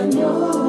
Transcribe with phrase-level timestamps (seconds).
[0.00, 0.59] Señor.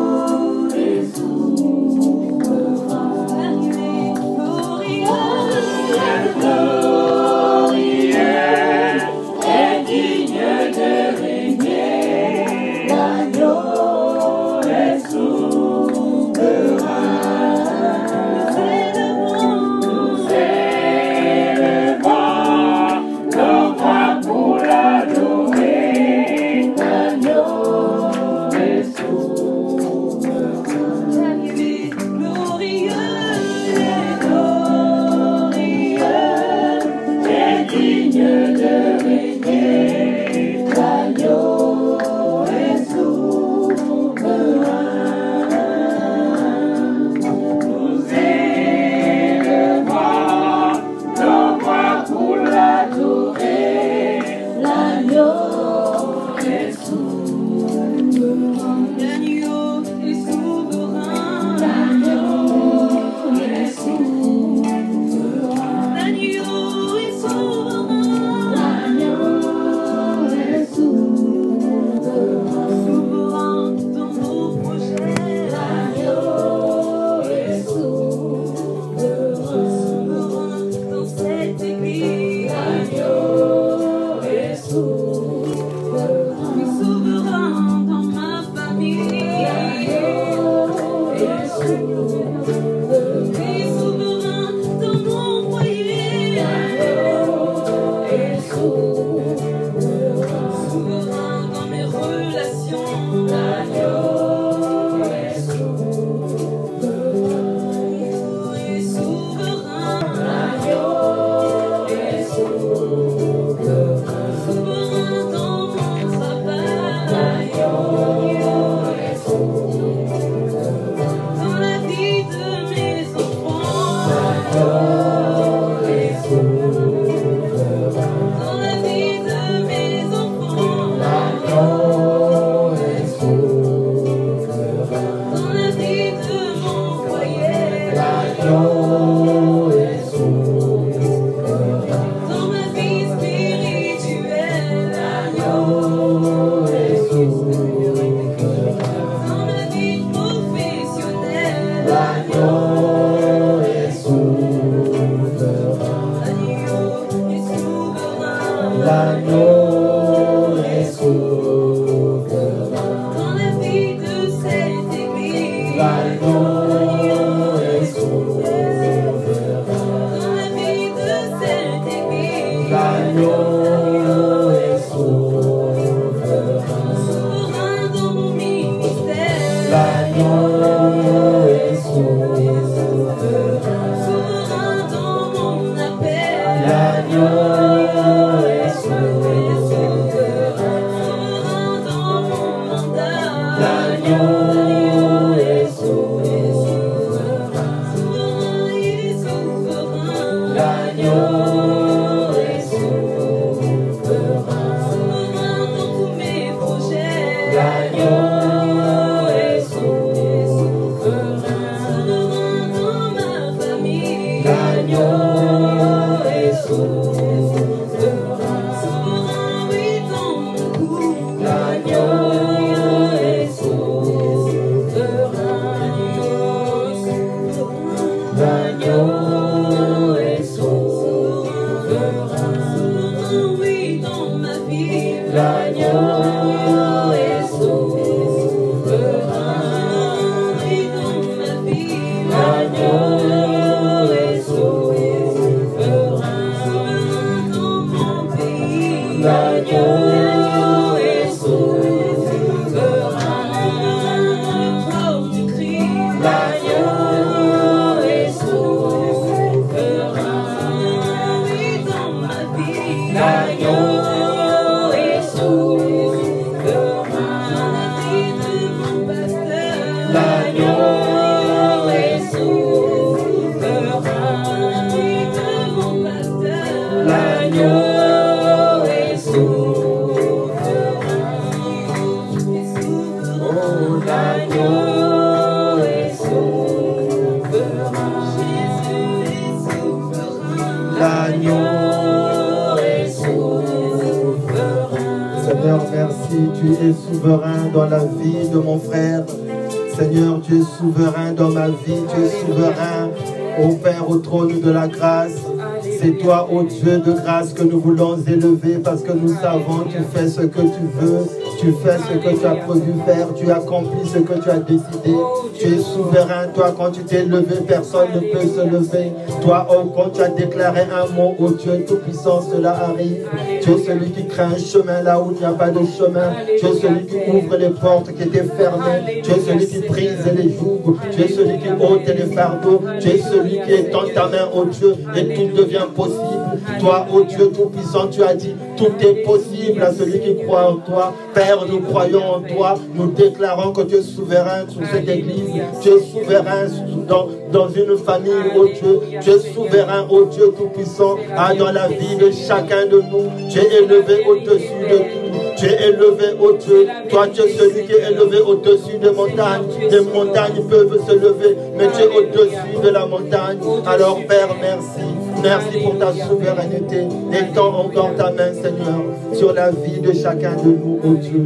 [306.51, 310.41] Ô Dieu de grâce, que nous voulons élever parce que nous savons, tu fais ce
[310.41, 311.25] que tu veux.
[311.61, 313.27] Tu fais ce que tu as prévu faire.
[313.35, 315.15] Tu accomplis ce que tu as décidé.
[315.53, 316.47] Tu es souverain.
[316.55, 319.11] Toi, quand tu t'es levé, personne ne peut se lever.
[319.43, 323.27] Toi, oh, quand tu as déclaré un mot, ô Dieu Tout-Puissant, cela arrive.
[323.61, 326.33] Tu es celui qui crée un chemin là où il n'y a pas de chemin.
[326.59, 329.21] Tu es celui qui ouvre les portes qui étaient fermées.
[329.23, 330.97] Tu es celui qui brise les jougs.
[331.11, 332.80] Tu es celui qui ôte les fardeaux.
[333.01, 336.59] Tu es celui qui étend ta main, ô Dieu, et tout devient possible.
[336.79, 340.75] Toi, ô Dieu Tout-Puissant, tu as dit, tout est possible à celui qui croit en
[340.75, 341.13] toi.
[341.33, 342.75] Père, nous croyons en toi.
[342.93, 345.49] Nous déclarons que tu es souverain sur cette église.
[345.81, 346.67] Tu es souverain
[347.07, 349.19] dans, dans une famille, ô Dieu.
[349.21, 353.49] Tu es souverain, ô Dieu Tout-Puissant, ah, dans la vie de chacun de nous.
[353.49, 355.20] Tu es élevé au-dessus de tout.
[355.61, 356.87] Tu es élevé, ô Dieu.
[357.07, 359.61] Toi, tu es celui qui est élevé au-dessus des montagnes.
[359.91, 363.59] Les montagnes peuvent se lever, mais tu es au-dessus de la montagne.
[363.85, 365.05] Alors, Père, merci.
[365.43, 367.07] Merci pour ta souveraineté.
[367.31, 369.03] Étends encore ta main, Seigneur,
[369.33, 371.43] sur la vie de chacun de nous, ô Dieu.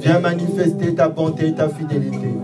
[0.00, 2.36] Viens manifester ta bonté et ta fidélité.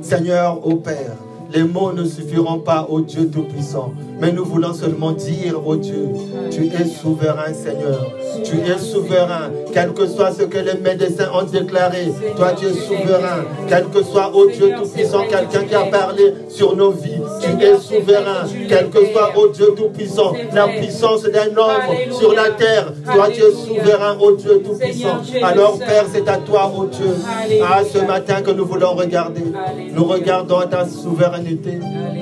[0.00, 1.16] Seigneur, ô Père,
[1.52, 6.08] les mots ne suffiront pas, ô Dieu Tout-Puissant, mais nous voulons seulement dire, ô Dieu,
[6.50, 8.12] tu es souverain, Seigneur.
[8.44, 12.12] Tu es souverain, quel que soit ce que les médecins ont déclaré.
[12.36, 16.76] Toi, tu es souverain, quel que soit, ô Dieu Tout-Puissant, quelqu'un qui a parlé sur
[16.76, 17.22] nos vies.
[17.40, 22.50] Tu es souverain, quel que soit, ô Dieu Tout-Puissant, la puissance d'un homme sur la
[22.50, 22.92] terre.
[23.04, 25.20] Toi, tu es souverain, ô Dieu Tout-Puissant.
[25.42, 27.14] Alors, Père, c'est à toi, ô Dieu,
[27.66, 29.44] à ce matin que nous voulons regarder.
[29.92, 31.37] Nous regardons ta souveraineté,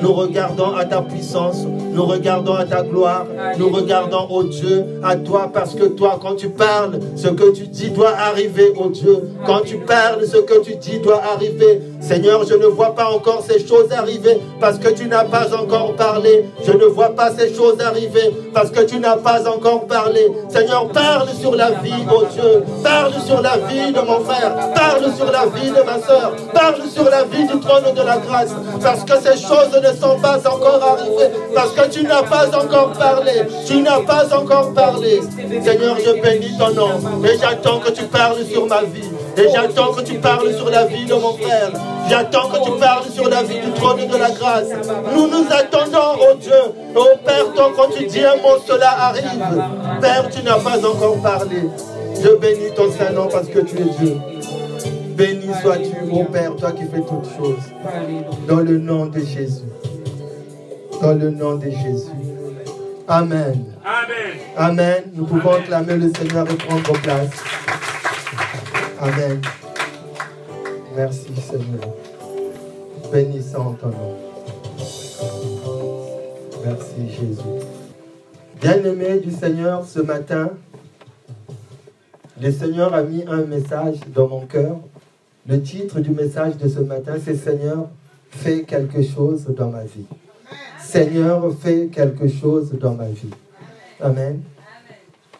[0.03, 3.27] nous regardons à ta puissance, nous regardons à ta gloire,
[3.59, 7.67] nous regardons, ô Dieu, à toi, parce que toi, quand tu parles, ce que tu
[7.67, 9.31] dis doit arriver, ô Dieu.
[9.47, 11.81] Quand tu parles, ce que tu dis doit arriver.
[12.07, 15.97] Seigneur, je ne vois pas encore ces choses arriver parce que tu n'as pas encore
[15.97, 16.45] parlé.
[16.65, 20.31] Je ne vois pas ces choses arriver parce que tu n'as pas encore parlé.
[20.49, 22.63] Seigneur, parle sur la vie, ô Dieu.
[22.85, 24.55] Parle sur la vie de mon frère.
[24.73, 26.37] Parle sur la vie de ma soeur.
[26.55, 28.55] Parle sur la vie du trône de la grâce.
[28.81, 31.35] Parce que ces choses ne sont pas encore arrivées.
[31.57, 33.33] Parce que tu n'as pas encore parlé.
[33.67, 35.23] Tu n'as pas encore parlé.
[35.65, 36.91] Seigneur, je bénis ton nom.
[37.25, 39.11] Et j'attends que tu parles sur ma vie.
[39.39, 41.71] Et j'attends que tu parles sur la vie de mon frère.
[42.09, 44.69] J'attends que tu parles sur la vie du trône de la grâce.
[45.15, 46.53] Nous nous attendons, oh Dieu.
[46.95, 49.25] Oh Père, tant quand tu dis un mot, cela arrive.
[50.01, 51.63] Père, tu n'as pas encore parlé.
[52.23, 54.17] Je bénis ton Saint-Nom parce que tu es Dieu.
[55.17, 57.63] Béni sois-tu, mon Père, toi qui fais toutes choses.
[58.49, 59.65] Dans le nom de Jésus.
[61.03, 62.11] Dans le nom de Jésus.
[63.09, 63.65] Amen.
[63.85, 64.37] Amen.
[64.57, 65.03] Amen.
[65.15, 67.31] Nous pouvons acclamer le Seigneur et prendre place.
[69.07, 69.41] Amen.
[70.97, 71.95] Merci Seigneur.
[73.13, 74.17] Bénissons ton nom.
[76.65, 77.41] Merci Jésus.
[78.61, 80.51] Bien-aimé du Seigneur, ce matin,
[82.43, 84.79] le Seigneur a mis un message dans mon cœur.
[85.47, 87.89] Le titre du message de ce matin, c'est Seigneur,
[88.31, 90.07] fais quelque chose dans ma vie.
[90.83, 93.31] Seigneur, fais quelque chose dans ma vie.
[94.01, 94.43] Amen.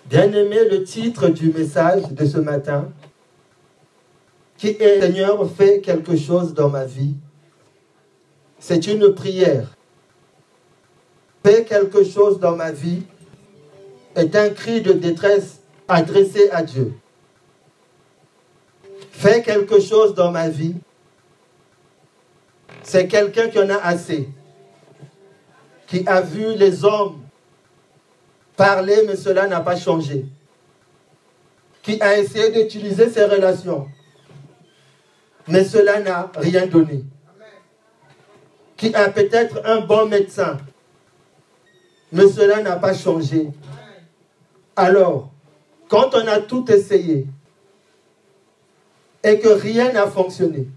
[0.09, 2.91] Bien-aimé, le titre du message de ce matin,
[4.57, 7.15] qui est Seigneur, fais quelque chose dans ma vie,
[8.59, 9.77] c'est une prière.
[11.45, 13.03] Fais quelque chose dans ma vie
[14.17, 16.95] est un cri de détresse adressé à Dieu.
[19.13, 20.75] Fais quelque chose dans ma vie,
[22.83, 24.29] c'est quelqu'un qui en a assez,
[25.87, 27.21] qui a vu les hommes
[28.57, 30.27] parler, mais cela n'a pas changé,
[31.83, 33.89] qui a essayé d'utiliser ses relations,
[35.49, 37.05] mais cela n'a rien donné,
[38.77, 40.59] qui a peut-être un bon médecin,
[42.13, 43.49] mais cela n'a pas changé.
[44.75, 45.31] Alors,
[45.89, 47.27] quand on a tout essayé
[49.23, 50.69] et que rien n'a fonctionné,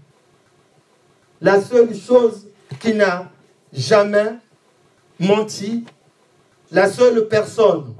[1.40, 2.46] la seule chose
[2.78, 3.30] qui n'a
[3.72, 4.34] jamais
[5.18, 5.84] menti,
[6.70, 7.94] la seule personne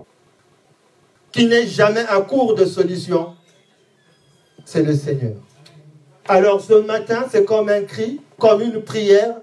[1.32, 3.36] qui n'est jamais à court de solution,
[4.64, 5.36] c'est le Seigneur.
[6.28, 9.36] Alors ce matin, c'est comme un cri, comme une prière.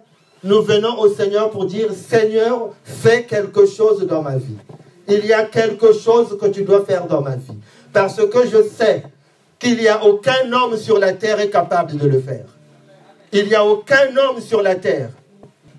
[0.44, 4.58] Nous venons au Seigneur pour dire, Seigneur, fais quelque chose dans ma vie.
[5.08, 7.58] Il y a quelque chose que tu dois faire dans ma vie.
[7.92, 9.04] Parce que je sais
[9.60, 12.46] qu'il n'y a aucun homme sur la terre est capable de le faire.
[13.32, 15.10] Il n'y a aucun homme sur la terre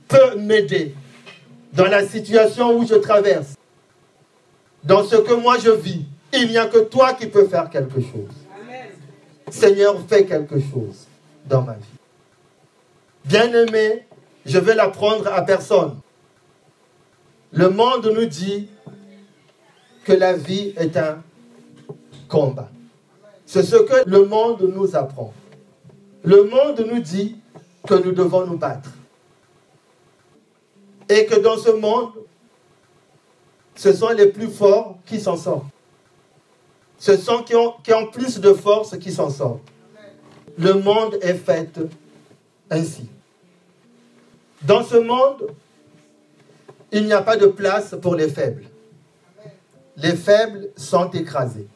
[0.09, 0.95] peut m'aider
[1.73, 3.55] dans la situation où je traverse,
[4.85, 6.05] dans ce que moi je vis.
[6.33, 8.38] Il n'y a que toi qui peux faire quelque chose.
[9.51, 11.07] Seigneur, fais quelque chose
[11.47, 11.85] dans ma vie.
[13.25, 14.07] Bien-aimé,
[14.47, 15.99] je vais l'apprendre à personne.
[17.53, 18.69] Le monde nous dit
[20.05, 21.23] que la vie est un
[22.29, 22.71] combat.
[23.47, 25.33] C'est ce que le monde nous apprend.
[26.23, 27.37] Le monde nous dit
[27.87, 28.91] que nous devons nous battre.
[31.09, 32.13] Et que dans ce monde,
[33.75, 35.65] ce sont les plus forts qui s'en sortent.
[36.99, 39.63] Ce sont qui ont, qui ont plus de force qui s'en sortent.
[40.59, 41.71] Le monde est fait
[42.71, 43.09] ainsi.
[44.63, 45.55] Dans ce monde,
[46.91, 48.65] il n'y a pas de place pour les faibles.
[49.97, 51.69] Les faibles sont écrasés.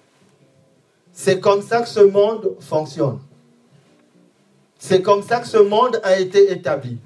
[1.12, 3.20] C'est comme ça que ce monde fonctionne.
[4.78, 6.98] C'est comme ça que ce monde a été établi.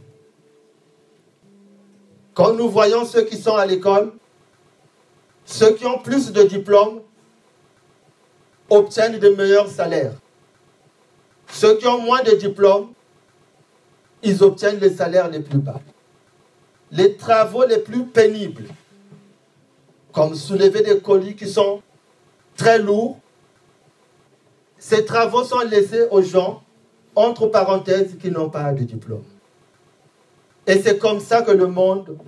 [2.32, 4.12] Quand nous voyons ceux qui sont à l'école,
[5.44, 7.00] ceux qui ont plus de diplômes
[8.70, 10.14] obtiennent de meilleurs salaires.
[11.49, 12.92] Ceux qui ont moins de diplômes,
[14.23, 15.80] ils obtiennent les salaires les plus bas.
[16.90, 18.68] Les travaux les plus pénibles,
[20.12, 21.82] comme soulever des colis qui sont
[22.56, 23.18] très lourds,
[24.78, 26.62] ces travaux sont laissés aux gens,
[27.14, 29.25] entre parenthèses, qui n'ont pas de diplôme.
[30.66, 32.18] Et c'est comme ça que le monde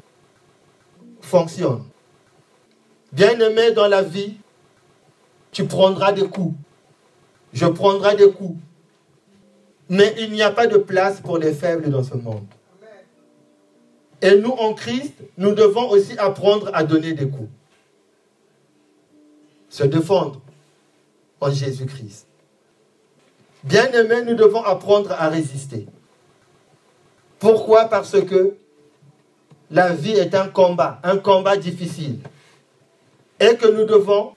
[1.20, 1.84] fonctionne.
[3.12, 4.36] Bien-aimé dans la vie,
[5.58, 6.54] tu prendras des coups.
[7.52, 8.60] Je prendrai des coups.
[9.88, 12.46] Mais il n'y a pas de place pour les faibles dans ce monde.
[14.22, 17.50] Et nous, en Christ, nous devons aussi apprendre à donner des coups.
[19.68, 20.40] Se défendre
[21.40, 22.28] en Jésus-Christ.
[23.64, 25.88] Bien-aimés, nous devons apprendre à résister.
[27.40, 27.86] Pourquoi?
[27.86, 28.54] Parce que
[29.72, 32.20] la vie est un combat, un combat difficile.
[33.40, 34.36] Et que nous devons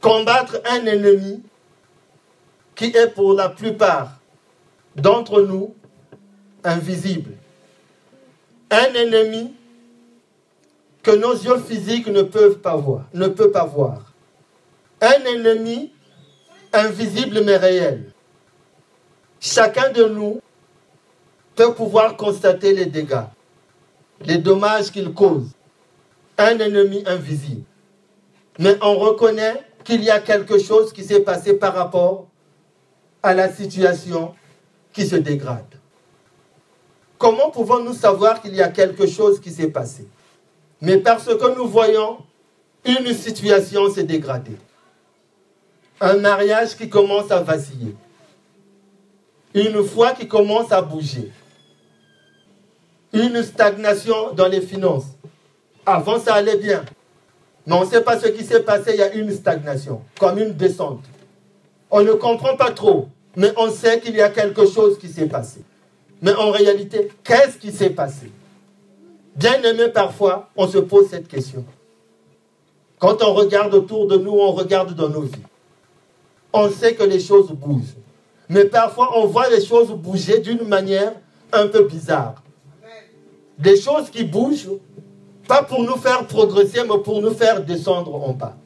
[0.00, 1.42] combattre un ennemi
[2.74, 4.18] qui est pour la plupart
[4.96, 5.74] d'entre nous
[6.64, 7.32] invisible.
[8.70, 9.54] Un ennemi
[11.02, 14.12] que nos yeux physiques ne peuvent pas voir, ne peut pas voir.
[15.00, 15.92] Un ennemi
[16.72, 18.12] invisible mais réel.
[19.40, 20.40] Chacun de nous
[21.54, 23.26] peut pouvoir constater les dégâts,
[24.20, 25.50] les dommages qu'il cause.
[26.36, 27.64] Un ennemi invisible.
[28.58, 32.26] Mais on reconnaît qu'il y a quelque chose qui s'est passé par rapport
[33.22, 34.34] à la situation
[34.92, 35.64] qui se dégrade.
[37.16, 40.06] Comment pouvons-nous savoir qu'il y a quelque chose qui s'est passé?
[40.82, 42.18] Mais parce que nous voyons
[42.84, 44.58] une situation se dégrader.
[46.02, 47.96] Un mariage qui commence à vaciller.
[49.54, 51.32] Une foi qui commence à bouger.
[53.14, 55.06] Une stagnation dans les finances.
[55.86, 56.84] Avant, ça allait bien.
[57.68, 60.38] Mais on ne sait pas ce qui s'est passé, il y a une stagnation, comme
[60.38, 61.04] une descente.
[61.90, 65.26] On ne comprend pas trop, mais on sait qu'il y a quelque chose qui s'est
[65.26, 65.60] passé.
[66.22, 68.32] Mais en réalité, qu'est-ce qui s'est passé?
[69.36, 71.62] Bien aimé, parfois, on se pose cette question.
[72.98, 75.42] Quand on regarde autour de nous, on regarde dans nos vies.
[76.54, 77.96] On sait que les choses bougent.
[78.48, 81.12] Mais parfois, on voit les choses bouger d'une manière
[81.52, 82.42] un peu bizarre.
[83.58, 84.70] Des choses qui bougent,
[85.48, 88.56] pas pour nous faire progresser, mais pour nous faire descendre en bas.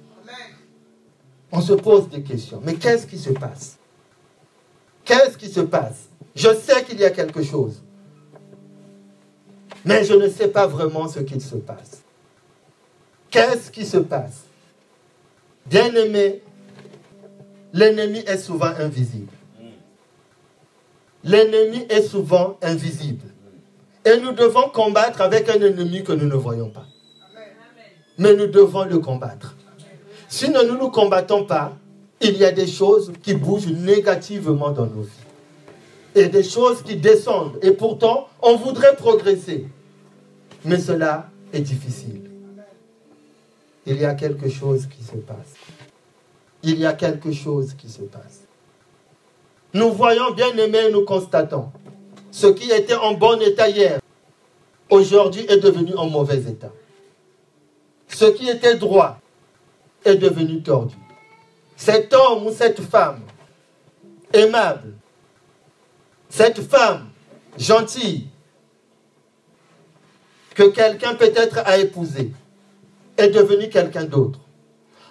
[1.52, 2.60] On se pose des questions.
[2.64, 3.78] Mais qu'est-ce qui se passe?
[5.04, 6.08] Qu'est-ce qui se passe?
[6.34, 7.82] Je sais qu'il y a quelque chose.
[9.84, 12.02] Mais je ne sais pas vraiment ce qu'il se passe.
[13.30, 14.44] Qu'est-ce qui se passe?
[15.66, 16.42] Bien-aimé,
[17.72, 19.32] l'ennemi est souvent invisible.
[21.24, 23.31] L'ennemi est souvent invisible.
[24.04, 26.86] Et nous devons combattre avec un ennemi que nous ne voyons pas.
[28.18, 29.54] Mais nous devons le combattre.
[30.28, 31.72] Si nous ne nous combattons pas,
[32.20, 35.10] il y a des choses qui bougent négativement dans nos vies.
[36.14, 37.58] Et des choses qui descendent.
[37.62, 39.66] Et pourtant, on voudrait progresser.
[40.64, 42.30] Mais cela est difficile.
[43.86, 45.54] Il y a quelque chose qui se passe.
[46.62, 48.42] Il y a quelque chose qui se passe.
[49.74, 51.72] Nous voyons bien aimés, nous constatons.
[52.32, 54.00] Ce qui était en bon état hier,
[54.88, 56.72] aujourd'hui est devenu en mauvais état.
[58.08, 59.18] Ce qui était droit
[60.04, 60.96] est devenu tordu.
[61.76, 63.20] Cet homme ou cette femme
[64.32, 64.94] aimable,
[66.30, 67.10] cette femme
[67.58, 68.28] gentille,
[70.54, 72.32] que quelqu'un peut-être a épousé,
[73.18, 74.40] est devenu quelqu'un d'autre.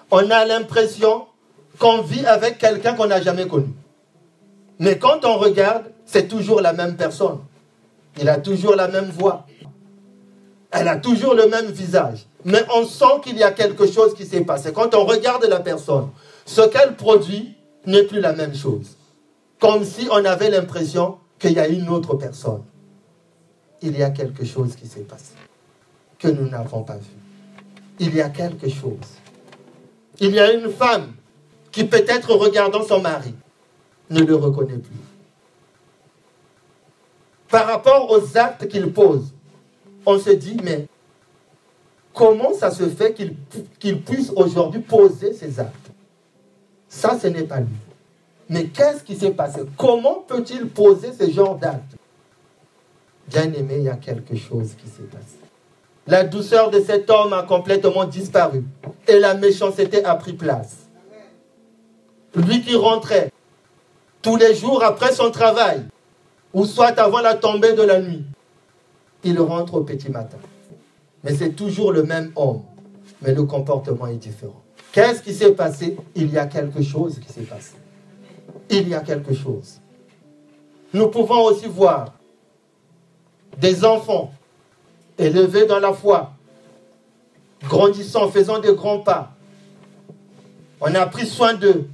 [0.09, 1.27] On a l'impression
[1.77, 3.73] qu'on vit avec quelqu'un qu'on n'a jamais connu.
[4.79, 7.39] Mais quand on regarde, c'est toujours la même personne.
[8.19, 9.45] Il a toujours la même voix.
[10.69, 12.25] Elle a toujours le même visage.
[12.43, 14.73] Mais on sent qu'il y a quelque chose qui s'est passé.
[14.73, 16.09] Quand on regarde la personne,
[16.45, 18.97] ce qu'elle produit n'est plus la même chose.
[19.59, 22.63] Comme si on avait l'impression qu'il y a une autre personne.
[23.81, 25.33] Il y a quelque chose qui s'est passé
[26.19, 27.15] que nous n'avons pas vu.
[27.99, 29.07] Il y a quelque chose.
[30.19, 31.13] Il y a une femme
[31.71, 33.33] qui peut-être regardant son mari
[34.09, 35.10] ne le reconnaît plus.
[37.51, 39.33] Par rapport aux actes qu'il pose,
[40.05, 40.87] on se dit, mais
[42.13, 45.91] comment ça se fait qu'il puisse aujourd'hui poser ces actes?
[46.87, 47.75] Ça, ce n'est pas lui.
[48.49, 49.61] Mais qu'est-ce qui s'est passé?
[49.77, 51.95] Comment peut-il poser ce genre d'actes?
[53.27, 55.37] Bien aimé, il y a quelque chose qui s'est passé.
[56.07, 58.63] La douceur de cet homme a complètement disparu
[59.07, 60.87] et la méchanceté a pris place.
[62.35, 63.31] Lui qui rentrait
[64.21, 65.83] tous les jours après son travail,
[66.53, 68.23] ou soit avant la tombée de la nuit,
[69.23, 70.37] il rentre au petit matin.
[71.23, 72.63] Mais c'est toujours le même homme,
[73.21, 74.61] mais le comportement est différent.
[74.91, 75.97] Qu'est-ce qui s'est passé?
[76.15, 77.73] Il y a quelque chose qui s'est passé.
[78.69, 79.79] Il y a quelque chose.
[80.93, 82.13] Nous pouvons aussi voir
[83.57, 84.33] des enfants
[85.17, 86.31] élevés dans la foi,
[87.63, 89.33] grandissant, faisant des grands pas.
[90.81, 91.87] On a pris soin d'eux.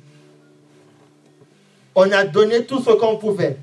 [1.94, 3.58] On a donné tout ce qu'on pouvait.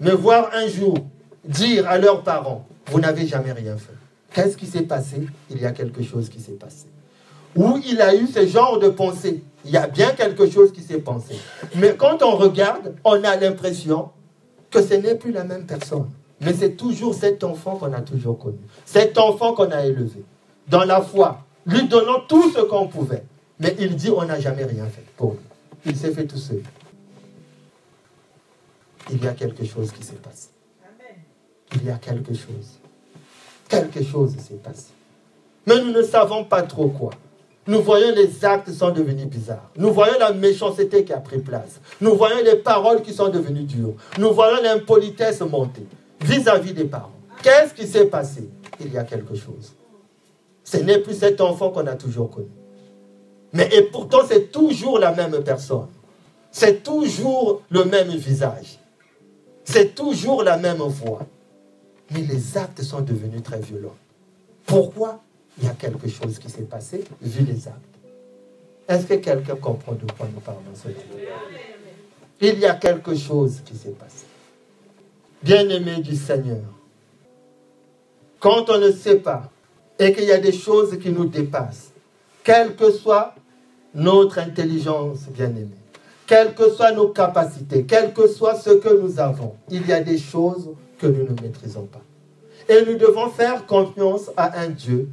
[0.00, 0.94] Mais voir un jour
[1.44, 3.94] dire à leurs parents, vous n'avez jamais rien fait.
[4.32, 5.26] Qu'est-ce qui s'est passé?
[5.50, 6.86] Il y a quelque chose qui s'est passé.
[7.54, 9.42] Où il a eu ce genre de pensée.
[9.64, 11.36] Il y a bien quelque chose qui s'est passé.
[11.74, 14.10] Mais quand on regarde, on a l'impression
[14.70, 16.10] que ce n'est plus la même personne.
[16.40, 18.58] Mais c'est toujours cet enfant qu'on a toujours connu.
[18.84, 20.22] Cet enfant qu'on a élevé.
[20.68, 21.40] Dans la foi.
[21.64, 23.24] Lui donnant tout ce qu'on pouvait.
[23.58, 25.38] Mais il dit on n'a jamais rien fait pour lui.
[25.86, 26.62] Il s'est fait tout seul.
[29.10, 30.48] Il y a quelque chose qui s'est passé.
[31.74, 32.80] Il y a quelque chose.
[33.68, 34.92] Quelque chose s'est passé.
[35.66, 37.10] Mais nous ne savons pas trop quoi.
[37.66, 39.70] Nous voyons les actes sont devenus bizarres.
[39.76, 41.80] Nous voyons la méchanceté qui a pris place.
[42.00, 43.94] Nous voyons les paroles qui sont devenues dures.
[44.18, 45.84] Nous voyons l'impolitesse monter
[46.20, 47.10] vis-à-vis des parents.
[47.42, 48.48] Qu'est-ce qui s'est passé?
[48.80, 49.74] Il y a quelque chose.
[50.62, 52.48] Ce n'est plus cet enfant qu'on a toujours connu.
[53.52, 55.88] Mais et pourtant, c'est toujours la même personne.
[56.52, 58.78] C'est toujours le même visage.
[59.66, 61.26] C'est toujours la même voix.
[62.12, 63.96] Mais les actes sont devenus très violents.
[64.64, 65.20] Pourquoi?
[65.58, 67.80] Il y a quelque chose qui s'est passé vu les actes.
[68.88, 70.88] Est-ce que quelqu'un comprend de quoi nous parlons ce
[72.40, 74.26] Il y a quelque chose qui s'est passé.
[75.42, 76.62] Bien-aimé du Seigneur,
[78.38, 79.50] quand on ne sait pas
[79.98, 81.90] et qu'il y a des choses qui nous dépassent,
[82.44, 83.34] quelle que soit
[83.94, 85.74] notre intelligence, bien-aimé,
[86.26, 90.02] quelles que soient nos capacités, quel que soit ce que nous avons, il y a
[90.02, 92.02] des choses que nous ne maîtrisons pas.
[92.68, 95.08] Et nous devons faire confiance à un Dieu,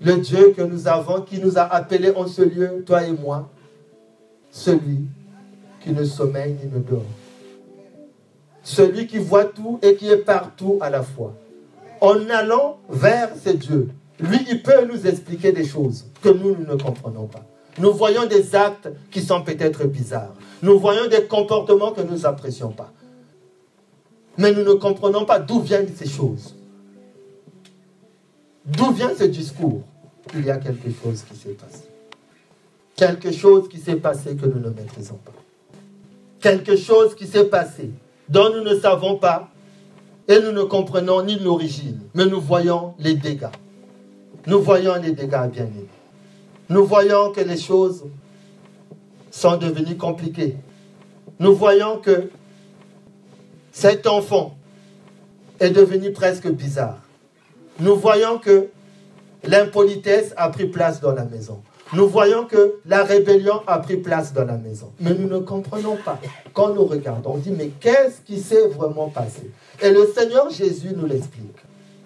[0.00, 3.48] le Dieu que nous avons, qui nous a appelés en ce lieu, toi et moi,
[4.50, 5.00] celui
[5.80, 7.02] qui ne sommeille ni ne dort.
[8.62, 11.34] Celui qui voit tout et qui est partout à la fois.
[12.00, 13.88] En allant vers ce Dieu,
[14.20, 17.44] lui, il peut nous expliquer des choses que nous ne comprenons pas.
[17.78, 20.34] Nous voyons des actes qui sont peut-être bizarres.
[20.62, 22.92] Nous voyons des comportements que nous n'apprécions pas.
[24.36, 26.54] Mais nous ne comprenons pas d'où viennent ces choses.
[28.64, 29.82] D'où vient ce discours?
[30.34, 31.84] Il y a quelque chose qui s'est passé.
[32.96, 35.32] Quelque chose qui s'est passé que nous ne maîtrisons pas.
[36.40, 37.90] Quelque chose qui s'est passé
[38.28, 39.48] dont nous ne savons pas
[40.28, 43.46] et nous ne comprenons ni l'origine, mais nous voyons les dégâts.
[44.46, 45.88] Nous voyons les dégâts bien aimés.
[46.68, 48.04] Nous voyons que les choses
[49.30, 50.56] sont devenues compliquées.
[51.38, 52.30] Nous voyons que
[53.72, 54.56] cet enfant
[55.60, 56.98] est devenu presque bizarre.
[57.80, 58.68] Nous voyons que
[59.44, 61.62] l'impolitesse a pris place dans la maison.
[61.94, 64.92] Nous voyons que la rébellion a pris place dans la maison.
[65.00, 66.20] Mais nous ne comprenons pas.
[66.52, 69.50] Quand nous regardons, on dit, mais qu'est-ce qui s'est vraiment passé?
[69.80, 71.56] Et le Seigneur Jésus nous l'explique.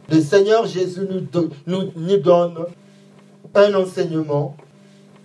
[0.08, 1.26] Le Seigneur Jésus nous,
[1.66, 2.58] nous, nous donne
[3.54, 4.56] un enseignement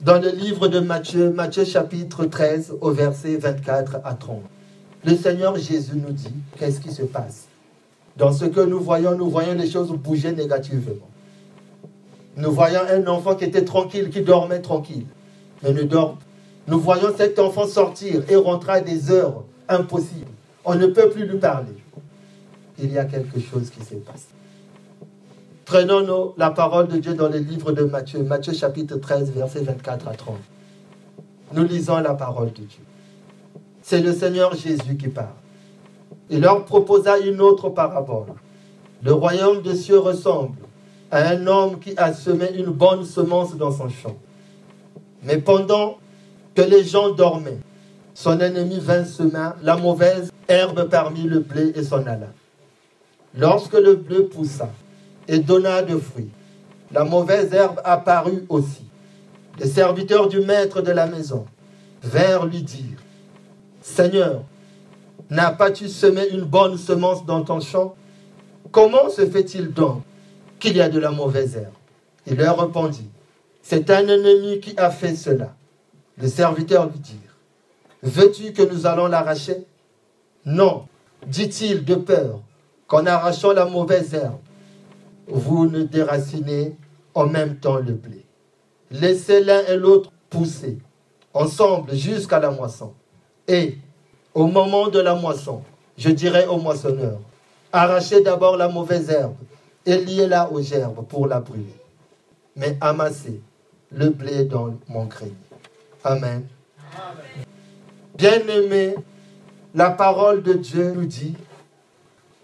[0.02, 4.42] dans le livre de Matthieu, Matthieu chapitre 13 au verset 24 à 30.
[5.06, 7.48] Le Seigneur Jésus nous dit qu'est-ce qui se passe?
[8.18, 11.08] Dans ce que nous voyons, nous voyons les choses bouger négativement.
[12.36, 15.06] Nous voyons un enfant qui était tranquille, qui dormait tranquille,
[15.63, 16.18] mais ne dort.
[16.68, 20.32] Nous voyons cet enfant sortir et rentrer à des heures impossibles.
[20.66, 21.76] On ne peut plus lui parler.
[22.78, 24.37] Il y a quelque chose qui s'est passé.
[25.67, 30.08] Prenons la parole de Dieu dans le livre de Matthieu, Matthieu chapitre 13, versets 24
[30.08, 30.38] à 30.
[31.51, 32.80] Nous lisons la parole de Dieu.
[33.82, 35.27] C'est le Seigneur Jésus qui parle.
[36.30, 38.27] Il leur proposa une autre parabole.
[39.03, 40.56] Le royaume des cieux ressemble
[41.12, 44.15] à un homme qui a semé une bonne semence dans son champ.
[45.23, 45.97] Mais pendant
[46.56, 47.60] que les gens dormaient,
[48.13, 52.30] son ennemi vint semer la mauvaise herbe parmi le blé et s'en alla.
[53.36, 54.69] Lorsque le blé poussa
[55.28, 56.30] et donna de fruits,
[56.92, 58.86] la mauvaise herbe apparut aussi.
[59.60, 61.46] Les serviteurs du maître de la maison
[62.04, 62.98] vinrent lui dire,
[63.82, 64.44] Seigneur,
[65.30, 67.96] n'as pas-tu semé une bonne semence dans ton champ?
[68.72, 70.04] Comment se fait-il donc
[70.60, 71.74] qu'il y a de la mauvaise herbe?
[72.26, 73.10] Il leur répondit,
[73.62, 75.54] c'est un ennemi qui a fait cela.
[76.18, 77.16] Les serviteurs lui dirent,
[78.04, 79.66] veux-tu que nous allons l'arracher
[80.46, 80.86] Non,
[81.26, 82.42] dit-il de peur
[82.88, 84.40] qu'en arrachant la mauvaise herbe,
[85.28, 86.76] vous ne déracinez
[87.13, 88.26] en même temps le blé.
[88.92, 90.78] Laissez l'un et l'autre pousser
[91.34, 92.94] ensemble jusqu'à la moisson.
[93.48, 93.78] Et
[94.34, 95.62] au moment de la moisson,
[95.98, 97.20] je dirai au moissonneur,
[97.72, 99.36] arrachez d'abord la mauvaise herbe
[99.86, 101.76] et liez-la aux gerbes pour la brûler.
[102.56, 103.42] Mais amassez
[103.92, 105.34] le blé dans mon grenier.
[106.04, 106.46] Amen.
[108.18, 108.96] Bien-aimé,
[109.76, 111.36] la parole de Dieu nous dit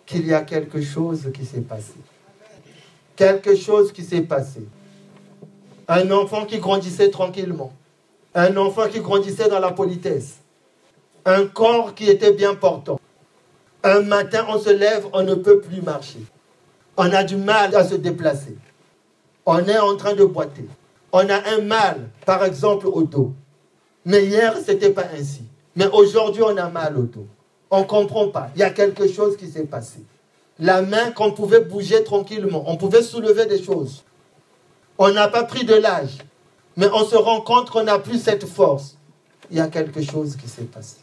[0.05, 1.93] qu'il y a quelque chose qui s'est passé.
[3.15, 4.67] Quelque chose qui s'est passé.
[5.87, 7.73] Un enfant qui grandissait tranquillement.
[8.33, 10.37] Un enfant qui grandissait dans la politesse.
[11.25, 12.99] Un corps qui était bien portant.
[13.83, 16.19] Un matin, on se lève, on ne peut plus marcher.
[16.97, 18.57] On a du mal à se déplacer.
[19.45, 20.65] On est en train de boiter.
[21.11, 23.33] On a un mal, par exemple, au dos.
[24.05, 25.43] Mais hier, ce n'était pas ainsi.
[25.75, 27.27] Mais aujourd'hui, on a mal au dos.
[27.69, 28.49] On ne comprend pas.
[28.55, 29.99] Il y a quelque chose qui s'est passé.
[30.59, 34.03] La main qu'on pouvait bouger tranquillement, on pouvait soulever des choses.
[34.97, 36.19] On n'a pas pris de l'âge,
[36.77, 38.97] mais on se rend compte qu'on n'a plus cette force.
[39.49, 40.97] Il y a quelque chose qui s'est passé.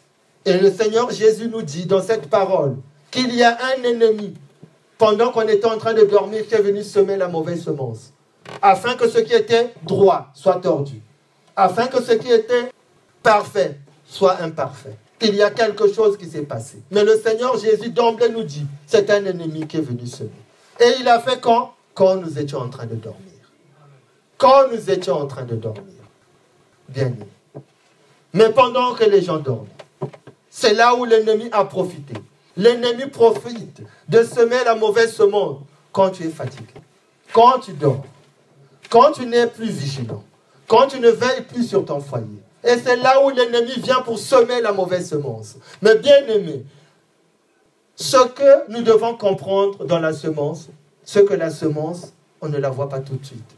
[0.44, 2.76] Et le Seigneur Jésus nous dit dans cette parole
[3.10, 4.34] qu'il y a un ennemi
[4.96, 8.12] pendant qu'on était en train de dormir qui est venu semer la mauvaise semence,
[8.62, 11.00] afin que ce qui était droit soit tordu,
[11.56, 12.70] afin que ce qui était
[13.22, 14.96] parfait soit imparfait.
[15.22, 16.78] Il y a quelque chose qui s'est passé.
[16.90, 20.30] Mais le Seigneur Jésus d'emblée nous dit, c'est un ennemi qui est venu semer.
[20.80, 21.74] Et il a fait quand?
[21.94, 23.20] Quand nous étions en train de dormir.
[24.38, 25.84] Quand nous étions en train de dormir.
[26.88, 27.12] Bien.
[28.32, 29.66] Mais pendant que les gens dorment,
[30.48, 32.14] c'est là où l'ennemi a profité.
[32.56, 35.58] L'ennemi profite de semer la mauvaise semence
[35.92, 36.74] quand tu es fatigué,
[37.32, 38.04] quand tu dors,
[38.88, 40.24] quand tu n'es plus vigilant,
[40.66, 42.26] quand tu ne veilles plus sur ton foyer.
[42.62, 45.56] Et c'est là où l'ennemi vient pour semer la mauvaise semence.
[45.80, 46.64] Mais bien aimé,
[47.96, 50.68] ce que nous devons comprendre dans la semence,
[51.04, 53.56] ce que la semence, on ne la voit pas tout de suite.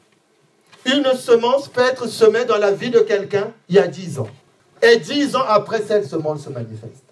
[0.87, 4.29] Une semence peut être semée dans la vie de quelqu'un il y a dix ans.
[4.83, 7.05] Et dix ans après, cette semence se manifeste.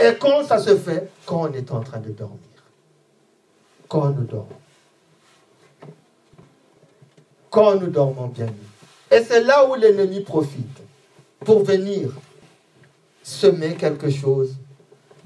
[0.00, 2.38] Et quand ça se fait Quand on est en train de dormir.
[3.88, 4.48] Quand nous dormons.
[7.50, 8.48] Quand nous dormons bien.
[9.12, 10.80] Et c'est là où l'ennemi profite
[11.40, 12.10] pour venir
[13.22, 14.54] semer quelque chose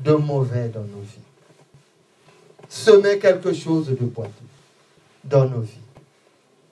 [0.00, 1.20] de mauvais dans nos vies.
[2.68, 4.32] Semer quelque chose de boiteux
[5.22, 5.78] dans nos vies.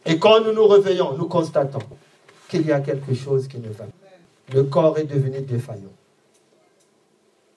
[0.05, 1.79] Et quand nous nous réveillons, nous constatons
[2.49, 3.91] qu'il y a quelque chose qui ne va pas.
[4.53, 5.95] Le corps est devenu défaillant.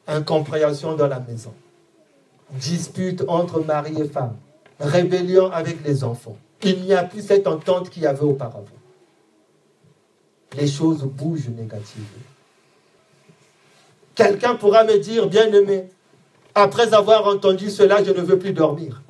[0.05, 1.53] Incompréhension dans la maison.
[2.51, 4.37] Dispute entre mari et femme.
[4.79, 6.37] Rébellion avec les enfants.
[6.61, 8.76] Il n'y a plus cette entente qu'il y avait auparavant.
[10.55, 12.05] Les choses bougent négativement.
[14.15, 15.89] Quelqu'un pourra me dire, bien aimé,
[16.55, 19.01] après avoir entendu cela, je ne veux plus dormir.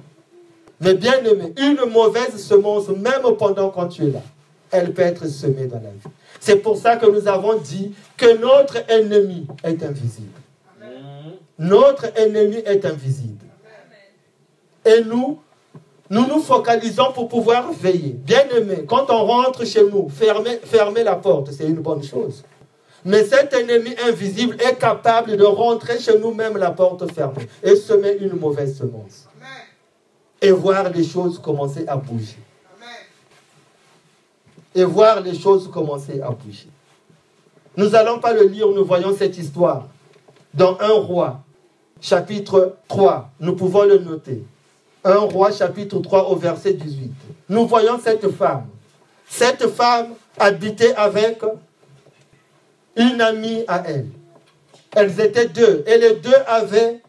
[0.81, 4.21] Mais bien aimé, une mauvaise semence, même pendant quand tu es là,
[4.71, 6.13] elle peut être semée dans la vie.
[6.39, 10.39] C'est pour ça que nous avons dit que notre ennemi est invisible.
[11.57, 13.45] Notre ennemi est invisible.
[14.85, 15.39] Et nous,
[16.09, 18.11] nous nous focalisons pour pouvoir veiller.
[18.13, 22.43] Bien aimé, quand on rentre chez nous, fermer, fermer la porte, c'est une bonne chose.
[23.03, 27.75] Mais cet ennemi invisible est capable de rentrer chez nous, même la porte fermée, et
[27.75, 29.27] semer une mauvaise semence.
[30.41, 32.37] Et voir les choses commencer à bouger.
[34.75, 36.67] Et voir les choses commencer à bouger.
[37.75, 39.87] Nous n'allons pas le lire, nous voyons cette histoire
[40.53, 41.39] dans un roi,
[42.01, 43.29] chapitre 3.
[43.39, 44.43] Nous pouvons le noter.
[45.07, 47.11] 1 roi chapitre 3 au verset 18.
[47.49, 48.67] Nous voyons cette femme.
[49.27, 51.41] Cette femme habitait avec
[52.97, 54.09] une amie à elle.
[54.95, 57.01] Elles étaient deux et les deux avaient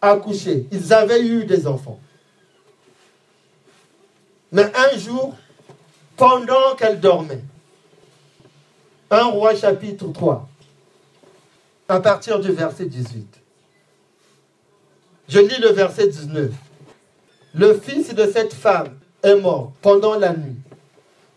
[0.00, 0.66] accouché.
[0.72, 2.00] Ils avaient eu des enfants.
[4.50, 5.34] Mais un jour,
[6.16, 7.42] pendant qu'elle dormait,
[9.10, 10.48] 1 roi chapitre 3,
[11.88, 13.40] à partir du verset 18.
[15.28, 16.50] Je lis le verset 19.
[17.54, 20.56] Le fils de cette femme est mort pendant la nuit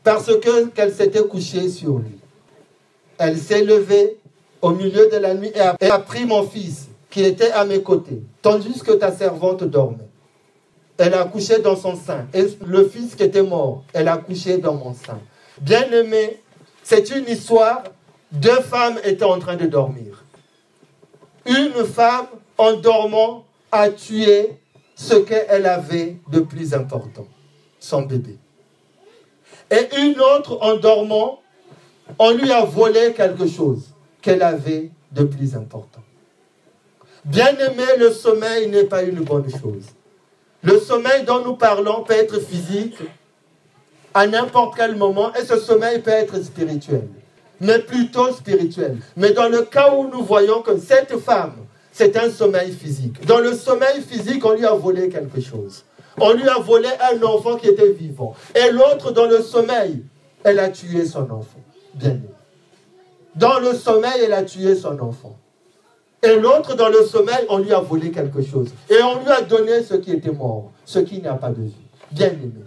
[0.04, 2.20] parce que qu'elle s'était couchée sur lui.
[3.20, 4.18] Elle s'est levée
[4.62, 8.22] au milieu de la nuit et a, pris mon fils qui était à mes côtés,
[8.42, 10.08] tandis que ta servante dormait.
[10.98, 12.26] Elle a couché dans son sein.
[12.34, 15.20] Et le fils qui était mort, elle a couché dans mon sein.
[15.62, 16.42] Bien aimé,
[16.84, 17.84] c'est une histoire.
[18.32, 20.24] Deux femmes étaient en train de dormir.
[21.46, 22.26] Une femme,
[22.58, 24.58] en dormant, a tué
[24.98, 27.28] ce qu'elle avait de plus important,
[27.80, 28.36] son bébé.
[29.70, 31.40] Et une autre, en dormant,
[32.18, 33.90] on lui a volé quelque chose
[34.22, 36.02] qu'elle avait de plus important.
[37.24, 39.86] Bien aimé, le sommeil n'est pas une bonne chose.
[40.64, 42.98] Le sommeil dont nous parlons peut être physique
[44.16, 47.08] à n'importe quel moment et ce sommeil peut être spirituel,
[47.60, 48.98] mais plutôt spirituel.
[49.16, 51.67] Mais dans le cas où nous voyons que cette femme,
[51.98, 53.26] c'est un sommeil physique.
[53.26, 55.84] Dans le sommeil physique, on lui a volé quelque chose.
[56.22, 58.36] On lui a volé un enfant qui était vivant.
[58.54, 60.04] Et l'autre, dans le sommeil,
[60.44, 61.64] elle a tué son enfant.
[61.96, 62.30] Bien aimé.
[63.34, 65.38] Dans le sommeil, elle a tué son enfant.
[66.22, 68.70] Et l'autre, dans le sommeil, on lui a volé quelque chose.
[68.92, 71.74] Et on lui a donné ce qui était mort, ce qui n'a pas de vie.
[72.12, 72.64] Bien aimé.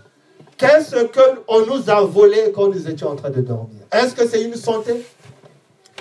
[0.57, 3.83] Qu'est-ce qu'on nous a volé quand nous étions en train de dormir?
[3.93, 5.05] Est-ce que c'est une santé?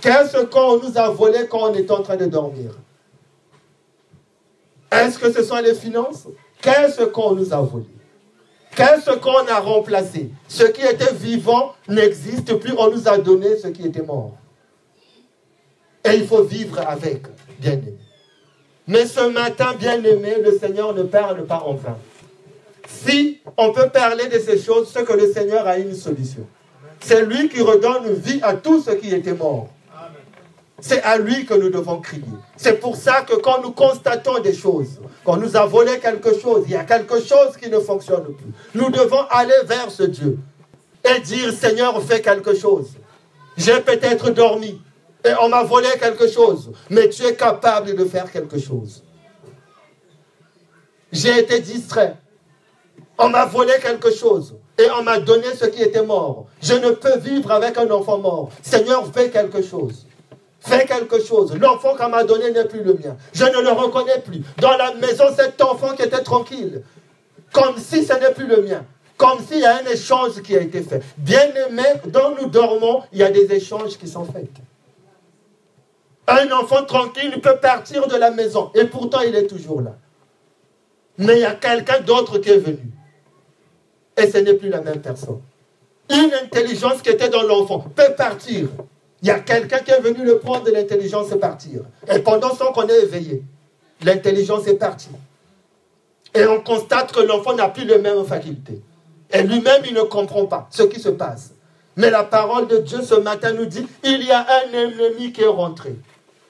[0.02, 2.72] Qu'est-ce qu'on nous a volé quand on était en train de dormir?
[4.92, 6.28] Est-ce que ce sont les finances?
[6.62, 7.86] Qu'est-ce qu'on nous a volé?
[8.76, 10.30] Qu'est-ce qu'on a remplacé?
[10.48, 14.36] Ce qui était vivant n'existe plus, on nous a donné ce qui était mort.
[16.06, 17.24] Et il faut vivre avec,
[17.60, 17.96] bien aimé.
[18.88, 21.98] Mais ce matin, bien aimé, le Seigneur ne parle pas en vain.
[22.88, 26.48] Si on peut parler de ces choses, c'est que le Seigneur a une solution.
[27.02, 29.70] C'est lui qui redonne vie à tout ce qui était mort.
[30.82, 32.24] C'est à lui que nous devons crier.
[32.56, 36.64] C'est pour ça que quand nous constatons des choses, quand nous a volé quelque chose,
[36.66, 38.52] il y a quelque chose qui ne fonctionne plus.
[38.74, 40.38] Nous devons aller vers ce Dieu
[41.04, 42.90] et dire, Seigneur, fais quelque chose.
[43.58, 44.82] J'ai peut-être dormi
[45.26, 49.04] et on m'a volé quelque chose, mais tu es capable de faire quelque chose.
[51.12, 52.16] J'ai été distrait.
[53.18, 56.46] On m'a volé quelque chose et on m'a donné ce qui était mort.
[56.62, 58.50] Je ne peux vivre avec un enfant mort.
[58.62, 60.06] Seigneur, fais quelque chose.
[60.62, 61.56] Fais quelque chose.
[61.58, 63.16] L'enfant qu'on m'a donné n'est plus le mien.
[63.34, 64.42] Je ne le reconnais plus.
[64.58, 66.84] Dans la maison, cet enfant qui était tranquille,
[67.54, 68.86] comme si ce n'est plus le mien.
[69.18, 71.02] Comme s'il y a un échange qui a été fait.
[71.18, 74.50] Bien aimé, dans nous dormons, il y a des échanges qui sont faits.
[76.28, 79.96] Un enfant tranquille peut partir de la maison et pourtant il est toujours là.
[81.18, 82.92] Mais il y a quelqu'un d'autre qui est venu.
[84.16, 85.42] Et ce n'est plus la même personne.
[86.10, 88.68] Une intelligence qui était dans l'enfant peut partir.
[89.22, 91.82] Il y a quelqu'un qui est venu le prendre de l'intelligence et partir.
[92.14, 93.44] Et pendant ce temps qu'on est éveillé,
[94.04, 95.10] l'intelligence est partie.
[96.34, 98.82] Et on constate que l'enfant n'a plus les mêmes facultés.
[99.32, 101.52] Et lui-même, il ne comprend pas ce qui se passe.
[101.98, 105.42] Mais la parole de Dieu ce matin nous dit, il y a un ennemi qui
[105.42, 105.96] est rentré,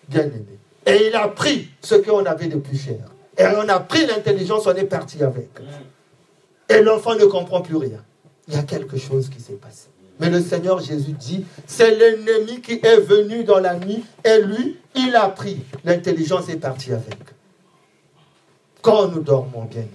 [0.07, 0.59] bien aimé.
[0.85, 2.99] Et il a pris ce qu'on avait de plus cher.
[3.37, 5.49] Et on a pris l'intelligence, on est parti avec.
[6.67, 8.03] Et l'enfant ne comprend plus rien.
[8.47, 9.88] Il y a quelque chose qui s'est passé.
[10.19, 14.77] Mais le Seigneur Jésus dit, c'est l'ennemi qui est venu dans la nuit et lui,
[14.95, 15.61] il a pris.
[15.85, 17.17] L'intelligence est partie avec.
[18.81, 19.85] Quand nous dormons bien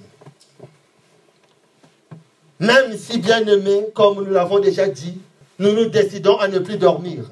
[2.61, 5.21] même si bien aimé, comme nous l'avons déjà dit,
[5.59, 7.31] nous nous décidons à ne plus dormir,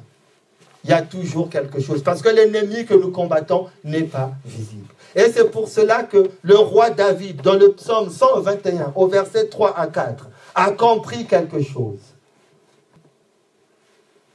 [0.85, 2.03] il y a toujours quelque chose.
[2.03, 4.89] Parce que l'ennemi que nous combattons n'est pas visible.
[5.15, 9.79] Et c'est pour cela que le roi David, dans le psaume 121, au verset 3
[9.79, 12.01] à 4, a compris quelque chose.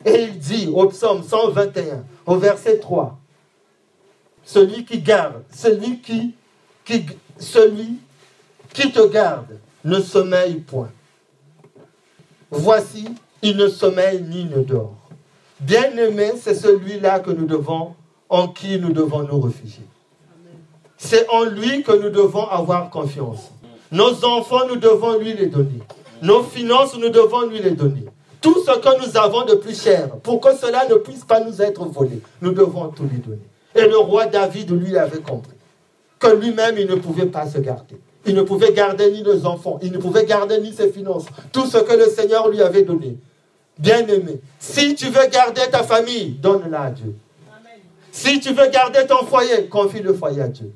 [0.07, 3.19] Et il dit au psaume 121, au verset 3,
[4.45, 6.33] celui qui garde, celui qui,
[6.85, 7.05] qui,
[7.37, 7.97] celui
[8.73, 10.89] qui te garde ne sommeille point.
[12.49, 13.09] Voici,
[13.41, 14.95] il ne sommeille ni ne dort.
[15.59, 17.93] Bien-aimé, c'est celui-là que nous devons,
[18.29, 19.83] en qui nous devons nous réfugier.
[20.97, 23.51] C'est en lui que nous devons avoir confiance.
[23.91, 25.81] Nos enfants, nous devons lui les donner.
[26.21, 28.05] Nos finances, nous devons lui les donner.
[28.41, 31.61] Tout ce que nous avons de plus cher, pour que cela ne puisse pas nous
[31.61, 33.41] être volé, nous devons tout lui donner.
[33.75, 35.51] Et le roi David, lui, avait compris
[36.19, 37.97] que lui-même, il ne pouvait pas se garder.
[38.25, 41.65] Il ne pouvait garder ni les enfants, il ne pouvait garder ni ses finances, tout
[41.65, 43.17] ce que le Seigneur lui avait donné.
[43.79, 47.15] Bien-aimé, si tu veux garder ta famille, donne-la à Dieu.
[48.11, 50.73] Si tu veux garder ton foyer, confie le foyer à Dieu.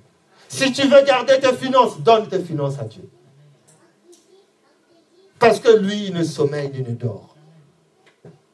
[0.47, 3.09] Si tu veux garder tes finances, donne tes finances à Dieu.
[5.39, 7.30] Parce que lui, il ne sommeille ni ne dort.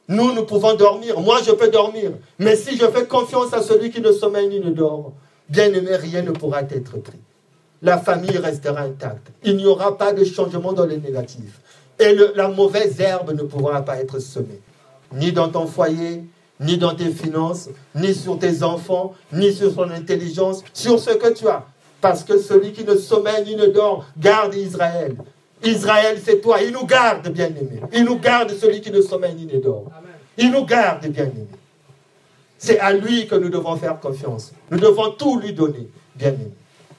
[0.08, 1.20] Nous, nous pouvons dormir.
[1.20, 2.12] Moi, je peux dormir.
[2.39, 5.13] Mais si je fais confiance à celui qui ne sommeille ni ne dort,
[5.50, 7.20] bien aimé, rien ne pourra être pris.
[7.82, 9.28] La famille restera intacte.
[9.43, 11.60] Il n'y aura pas de changement dans les négatifs.
[12.00, 14.62] Et la mauvaise herbe ne pourra pas être semée.
[15.13, 16.24] Ni dans ton foyer,
[16.60, 21.34] ni dans tes finances, ni sur tes enfants, ni sur son intelligence, sur ce que
[21.34, 21.65] tu as.
[22.00, 25.15] Parce que celui qui ne sommeille ni ne dort garde Israël.
[25.63, 26.62] Israël, c'est toi.
[26.62, 27.82] Il nous garde, bien-aimé.
[27.93, 29.86] Il nous garde celui qui ne sommeille ni ne dort.
[30.38, 31.48] Il nous garde, bien-aimé.
[32.58, 34.52] C'est à lui que nous devons faire confiance.
[34.72, 36.52] Nous devons tout lui donner, bien-aimé.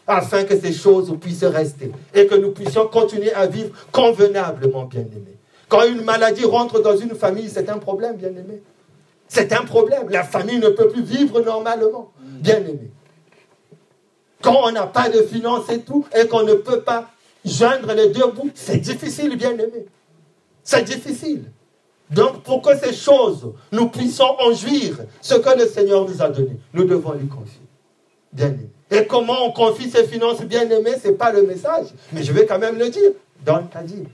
[0.06, 5.36] Afin que ces choses puissent rester et que nous puissions continuer à vivre convenablement, bien-aimé.
[5.68, 8.62] Quand une maladie rentre dans une famille, c'est un problème, bien-aimé.
[9.28, 10.08] C'est un problème.
[10.08, 12.90] La famille ne peut plus vivre normalement, bien-aimé.
[14.40, 17.10] Quand on n'a pas de finances et tout, et qu'on ne peut pas
[17.48, 19.86] joindre les deux bouts, c'est difficile, bien-aimé.
[20.62, 21.44] C'est difficile.
[22.10, 26.28] Donc, pour que ces choses, nous puissions en jouir ce que le Seigneur nous a
[26.28, 27.60] donné, nous devons lui confier.
[28.32, 28.70] Bien-aimé.
[28.90, 31.88] Et comment on confie ses finances bien-aimées, ce n'est pas le message.
[32.12, 33.10] Mais je vais quand même le dire.
[33.44, 34.06] Donne ta dîme.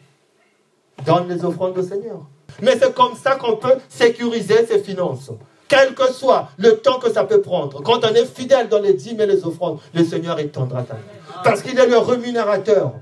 [1.04, 2.20] Donne les offrandes au Seigneur.
[2.60, 5.30] Mais c'est comme ça qu'on peut sécuriser ses finances.
[5.68, 7.82] Quel que soit le temps que ça peut prendre.
[7.82, 11.00] Quand on est fidèle dans les dîmes et les offrandes, le Seigneur étendra ta main.
[11.42, 12.94] Parce qu'il est le rémunérateur.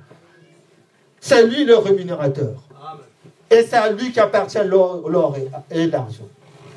[1.25, 2.55] C'est lui le rémunérateur.
[3.49, 5.37] Et c'est à lui qu'appartient l'or
[5.71, 6.29] et l'argent.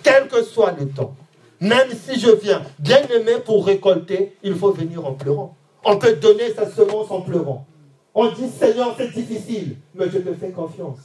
[0.04, 1.16] Quel que soit le temps.
[1.60, 5.58] Même si je viens bien aimé pour récolter, il faut venir en pleurant.
[5.84, 7.66] On peut donner sa semence en pleurant.
[8.14, 11.00] On dit, Seigneur, c'est difficile, mais je te fais confiance.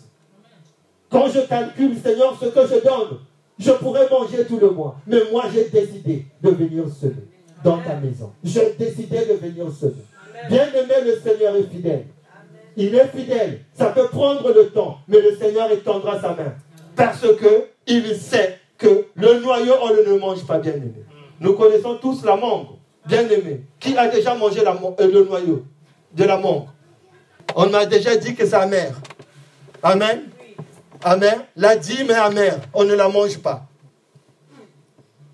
[1.08, 3.20] Quand je calcule, Seigneur, ce que je donne,
[3.58, 4.96] je pourrais manger tout le mois.
[5.06, 7.26] Mais moi, j'ai décidé de venir semer
[7.64, 8.32] dans ta maison.
[8.44, 10.04] J'ai décidé de venir semer.
[10.50, 12.04] Bien aimé, le Seigneur est fidèle.
[12.76, 13.64] Il est fidèle.
[13.74, 16.54] Ça peut prendre le temps, mais le Seigneur étendra sa main.
[16.96, 21.04] Parce que il sait que le noyau, on ne le mange pas, bien aimé.
[21.40, 22.66] Nous connaissons tous la mangue,
[23.06, 23.62] bien aimé.
[23.78, 25.64] Qui a déjà mangé euh, le noyau
[26.12, 26.66] de la mangue?
[27.54, 28.94] On m'a déjà dit que c'est amer.
[29.82, 30.22] Amen?
[31.02, 31.40] Amen?
[31.56, 32.60] La dîme est amère.
[32.74, 33.66] On ne la mange pas.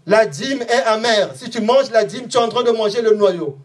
[0.07, 1.35] La dîme est amère.
[1.35, 3.59] Si tu manges la dîme, tu es en train de manger le noyau.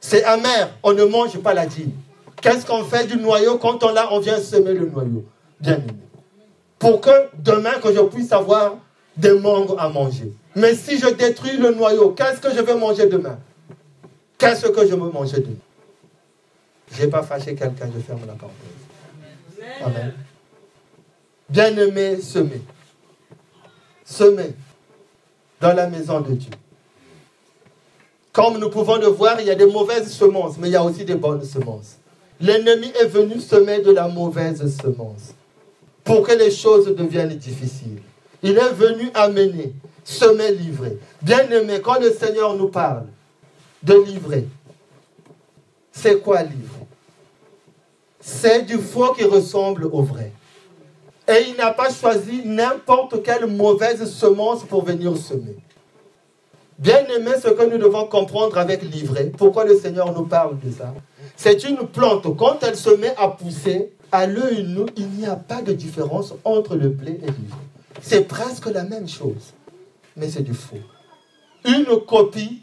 [0.00, 0.70] C'est amer.
[0.82, 1.92] On ne mange pas la dîme.
[2.40, 5.24] Qu'est-ce qu'on fait du noyau Quand on l'a, on vient semer le noyau?
[5.60, 5.94] Bien aimé.
[6.78, 8.76] Pour que demain, que je puisse avoir
[9.16, 10.32] des mangues à manger.
[10.54, 13.38] Mais si je détruis le noyau, qu'est-ce que je vais manger demain?
[14.38, 15.56] Qu'est-ce que je veux manger demain?
[16.92, 19.82] Je n'ai pas fâché quelqu'un, je ferme la parenthèse.
[19.84, 20.14] Amen.
[21.48, 22.60] Bien-aimé, semez.
[24.04, 24.54] Semez
[25.60, 26.50] dans la maison de Dieu.
[28.32, 30.82] Comme nous pouvons le voir, il y a des mauvaises semences, mais il y a
[30.84, 31.95] aussi des bonnes semences.
[32.40, 35.34] L'ennemi est venu semer de la mauvaise semence
[36.04, 38.02] pour que les choses deviennent difficiles.
[38.42, 39.72] Il est venu amener,
[40.04, 40.98] semer, livrer.
[41.22, 43.06] Bien aimé, quand le Seigneur nous parle
[43.82, 44.46] de livrer,
[45.90, 46.86] c'est quoi livrer?
[48.20, 50.32] C'est du faux qui ressemble au vrai.
[51.28, 55.56] Et il n'a pas choisi n'importe quelle mauvaise semence pour venir semer.
[56.78, 60.70] Bien aimé, ce que nous devons comprendre avec livrer, pourquoi le Seigneur nous parle de
[60.70, 60.92] ça?
[61.34, 65.36] C'est une plante, quand elle se met à pousser, à l'œil nu, il n'y a
[65.36, 67.58] pas de différence entre le blé et l'ivre.
[68.02, 69.54] C'est presque la même chose,
[70.16, 70.76] mais c'est du faux.
[71.64, 72.62] Une copie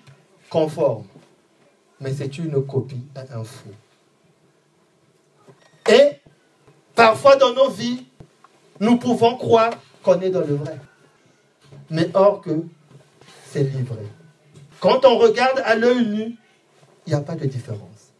[0.49, 1.05] conforme,
[1.99, 3.69] mais c'est une copie à un faux.
[5.89, 6.19] Et
[6.95, 8.05] parfois dans nos vies,
[8.79, 9.71] nous pouvons croire
[10.03, 10.79] qu'on est dans le vrai.
[11.89, 12.51] Mais or que
[13.61, 14.07] livré.
[14.79, 16.35] Quand on regarde à l'œil nu,
[17.05, 18.11] il n'y a pas de différence.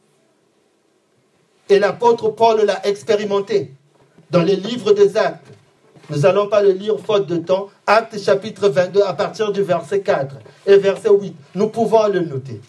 [1.70, 3.74] Et l'apôtre Paul l'a expérimenté
[4.30, 5.48] dans les livres des actes.
[6.10, 7.70] Nous n'allons pas le lire faute de temps.
[7.88, 10.36] Actes chapitre 22 à partir du verset 4
[10.68, 11.36] et verset 8.
[11.56, 12.62] Nous pouvons le noter.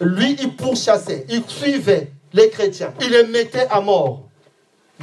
[0.00, 4.22] Lui, il pourchassait, il suivait les chrétiens, il les mettait à mort.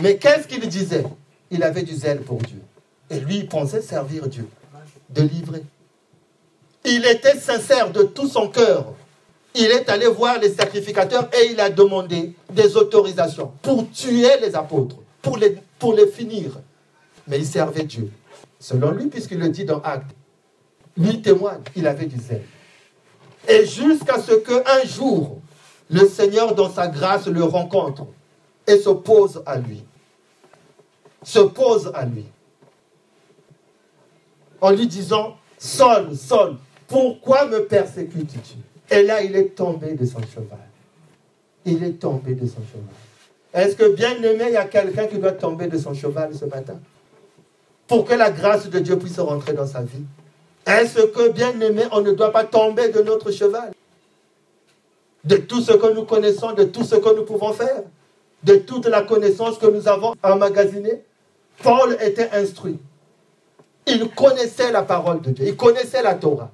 [0.02, 1.06] Mais qu'est-ce qu'il disait?
[1.52, 2.62] Il avait du zèle pour Dieu.
[3.10, 4.48] Et lui, il pensait servir Dieu,
[5.10, 5.64] de livrer.
[6.88, 8.94] Il était sincère de tout son cœur.
[9.54, 14.56] Il est allé voir les sacrificateurs et il a demandé des autorisations pour tuer les
[14.56, 16.60] apôtres, pour les, finir.
[17.28, 18.12] Mais il servait Dieu.
[18.60, 20.16] Selon lui, puisqu'il le dit dans Actes,
[20.96, 22.46] lui témoigne, il avait du zèle.
[23.48, 25.40] Et jusqu'à ce qu'un jour,
[25.92, 28.08] le Seigneur, dans sa grâce, le rencontre
[28.66, 29.84] et s'oppose à lui
[31.28, 32.26] se pose à lui
[34.62, 36.56] en lui disant, Saul, Saul,
[36.88, 38.56] pourquoi me persécutes-tu
[38.96, 40.60] Et là, il est tombé de son cheval.
[41.66, 42.94] Il est tombé de son cheval.
[43.54, 46.46] Est-ce que bien aimé, il y a quelqu'un qui doit tomber de son cheval ce
[46.46, 46.80] matin?
[47.88, 50.04] Pour que la grâce de Dieu puisse rentrer dans sa vie.
[50.66, 53.72] Est-ce que bien aimé, on ne doit pas tomber de notre cheval?
[55.24, 57.84] De tout ce que nous connaissons, de tout ce que nous pouvons faire,
[58.44, 61.02] de toute la connaissance que nous avons emmagasinée
[61.64, 62.80] Paul était instruit.
[63.86, 66.52] Il connaissait la parole de Dieu, il connaissait la Torah.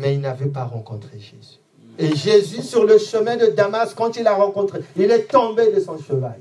[0.00, 1.58] Mais il n'avait pas rencontré Jésus.
[1.98, 5.80] Et Jésus, sur le chemin de Damas, quand il l'a rencontré, il est tombé de
[5.80, 6.38] son cheval.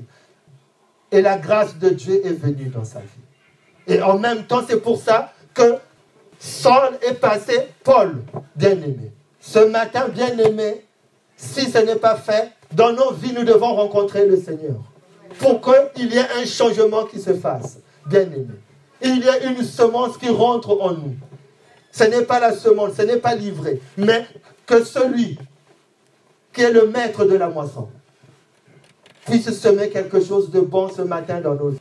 [1.12, 3.08] Et la grâce de Dieu est venue dans sa vie.
[3.88, 5.76] Et en même temps, c'est pour ça que
[6.40, 8.22] Saul est passé Paul,
[8.56, 9.12] bien-aimé.
[9.42, 10.86] Ce matin, bien-aimé,
[11.36, 14.78] si ce n'est pas fait, dans nos vies, nous devons rencontrer le Seigneur.
[15.40, 18.56] Pour qu'il y ait un changement qui se fasse, bien-aimé.
[19.02, 21.16] Il y a une semence qui rentre en nous.
[21.92, 24.26] Ce n'est pas la semence, ce n'est pas livré, mais
[24.66, 25.38] que celui
[26.54, 27.90] qui est le maître de la moisson
[29.26, 31.80] puisse semer quelque chose de bon ce matin dans nos vies,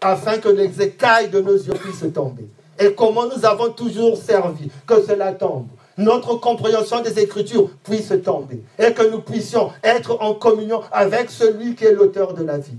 [0.00, 2.46] afin que les écailles de nos yeux puissent tomber.
[2.78, 5.66] Et comment nous avons toujours servi, que cela tombe.
[5.98, 11.74] Notre compréhension des Écritures puisse tomber et que nous puissions être en communion avec celui
[11.74, 12.78] qui est l'auteur de la vie.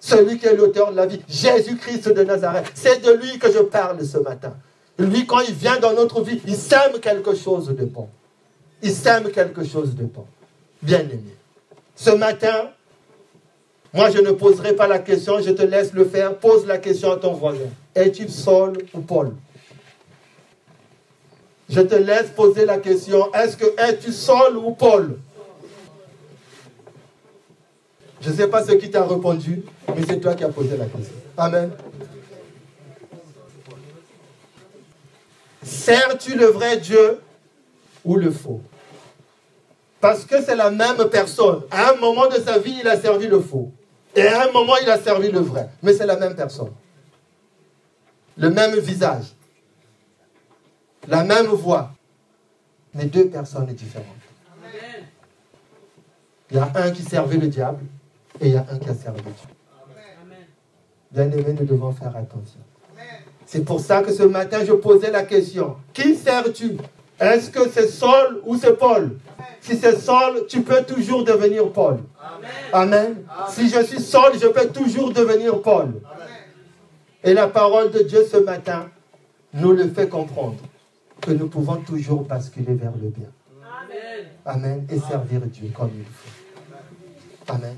[0.00, 2.70] Celui qui est l'auteur de la vie, Jésus-Christ de Nazareth.
[2.74, 4.54] C'est de lui que je parle ce matin.
[4.98, 8.08] Lui, quand il vient dans notre vie, il sème quelque chose de bon.
[8.82, 10.26] Il sème quelque chose de bon.
[10.82, 11.34] Bien aimé.
[11.94, 12.70] Ce matin,
[13.94, 16.36] moi, je ne poserai pas la question, je te laisse le faire.
[16.36, 17.70] Pose la question à ton voisin.
[17.94, 19.32] Es-tu Saul ou Paul?
[21.68, 23.32] Je te laisse poser la question.
[23.32, 25.18] Est-ce que es-tu Saul ou Paul?
[28.20, 30.86] Je ne sais pas ce qui t'a répondu, mais c'est toi qui as posé la
[30.86, 31.14] question.
[31.36, 31.70] Amen.
[35.68, 37.20] Sers-tu le vrai Dieu
[38.04, 38.62] ou le faux?
[40.00, 41.62] Parce que c'est la même personne.
[41.70, 43.70] À un moment de sa vie, il a servi le faux.
[44.16, 45.68] Et à un moment, il a servi le vrai.
[45.82, 46.72] Mais c'est la même personne.
[48.36, 49.26] Le même visage.
[51.06, 51.90] La même voix.
[52.94, 54.06] Mais deux personnes différentes.
[56.50, 57.84] Il y a un qui servait le diable
[58.40, 59.32] et il y a un qui a servi Dieu.
[61.10, 62.60] Bien aimé, nous devons faire attention.
[63.50, 65.76] C'est pour ça que ce matin, je posais la question.
[65.94, 66.76] Qui sers-tu?
[67.18, 69.16] Est-ce que c'est Saul ou c'est Paul?
[69.62, 72.00] Si c'est Saul, tu peux toujours devenir Paul.
[72.74, 73.22] Amen.
[73.48, 75.94] Si je suis Saul, je peux toujours devenir Paul.
[77.24, 78.90] Et la parole de Dieu ce matin
[79.54, 80.58] nous le fait comprendre
[81.22, 83.30] que nous pouvons toujours basculer vers le bien.
[84.44, 84.86] Amen.
[84.90, 87.54] Et servir Dieu comme il faut.
[87.54, 87.76] Amen.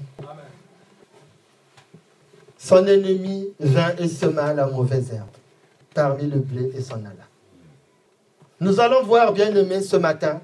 [2.59, 5.40] Son ennemi vint et sema la mauvaise herbe
[5.95, 7.27] parmi le blé et s'en alla.
[8.61, 10.41] Nous allons voir, bien aimé, ce matin,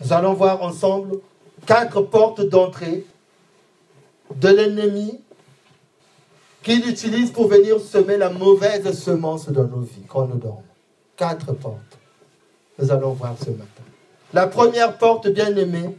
[0.00, 1.18] nous allons voir ensemble
[1.66, 3.04] quatre portes d'entrée
[4.34, 5.20] de l'ennemi
[6.62, 10.62] qu'il utilise pour venir semer la mauvaise semence dans nos vies quand nous dormons.
[11.16, 11.98] Quatre portes.
[12.78, 13.82] Nous allons voir ce matin.
[14.32, 15.96] La première porte, bien aimée,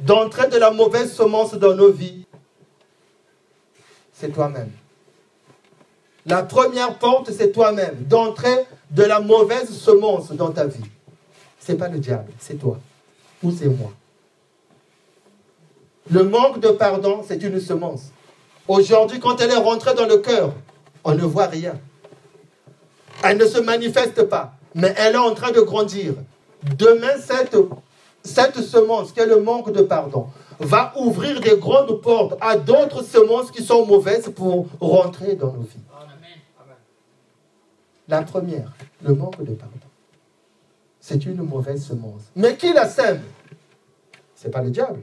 [0.00, 2.26] d'entrée de la mauvaise semence dans nos vies,
[4.12, 4.70] c'est toi-même.
[6.26, 10.84] La première porte, c'est toi-même, d'entrée de la mauvaise semence dans ta vie.
[11.60, 12.78] Ce n'est pas le diable, c'est toi
[13.42, 13.90] ou c'est moi.
[16.10, 18.10] Le manque de pardon, c'est une semence.
[18.68, 20.52] Aujourd'hui, quand elle est rentrée dans le cœur,
[21.04, 21.74] on ne voit rien.
[23.24, 26.14] Elle ne se manifeste pas, mais elle est en train de grandir.
[26.76, 27.56] Demain, cette,
[28.22, 30.26] cette semence, qui est le manque de pardon,
[30.60, 35.62] va ouvrir des grandes portes à d'autres semences qui sont mauvaises pour rentrer dans nos
[35.62, 35.91] vies.
[38.08, 38.72] La première,
[39.02, 39.76] le manque de pardon.
[41.00, 42.22] C'est une mauvaise semence.
[42.36, 43.22] Mais qui la sème?
[44.36, 45.00] Ce n'est pas le diable.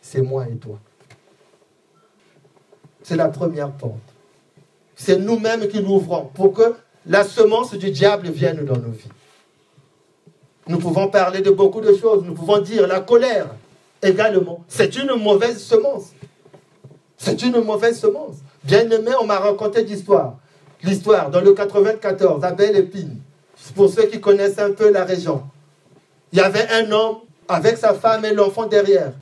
[0.00, 0.78] C'est moi et toi.
[3.02, 3.94] C'est la première porte.
[4.94, 6.74] C'est nous-mêmes qui l'ouvrons pour que
[7.06, 9.08] la semence du diable vienne dans nos vies.
[10.66, 12.24] Nous pouvons parler de beaucoup de choses.
[12.24, 13.46] Nous pouvons dire la colère
[14.02, 14.64] également.
[14.68, 16.12] C'est une mauvaise semence.
[17.16, 18.36] C'est une mauvaise semence.
[18.62, 20.38] Bien aimé, on m'a raconté l'histoire.
[20.82, 23.18] L'histoire dans le 94, Abel et Pine.
[23.74, 25.42] Pour ceux qui connaissent un peu la région.
[26.32, 27.16] Il y avait un homme
[27.48, 29.12] avec sa femme et l'enfant derrière.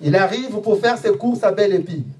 [0.00, 2.10] Il arrive pour faire ses courses à Belle Épine.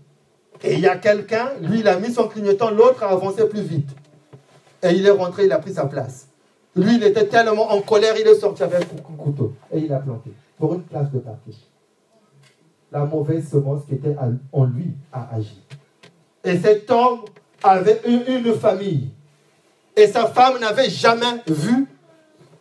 [0.62, 3.62] Et il y a quelqu'un, lui, il a mis son clignotant, l'autre a avancé plus
[3.62, 3.90] vite.
[4.82, 6.28] Et il est rentré, il a pris sa place.
[6.76, 9.54] Lui, il était tellement en colère, il est sorti avec un couteau.
[9.72, 11.54] Et il a planté pour une place de parking.
[12.92, 14.14] La mauvaise semence qui était
[14.52, 15.60] en lui a agi.
[16.44, 17.20] Et cet homme
[17.62, 19.08] avait eu une famille.
[19.96, 21.86] Et sa femme n'avait jamais vu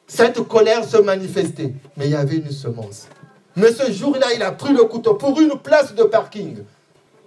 [0.07, 1.73] cette colère se manifester.
[1.95, 3.07] Mais il y avait une semence.
[3.55, 6.57] Mais ce jour-là, il a pris le couteau pour une place de parking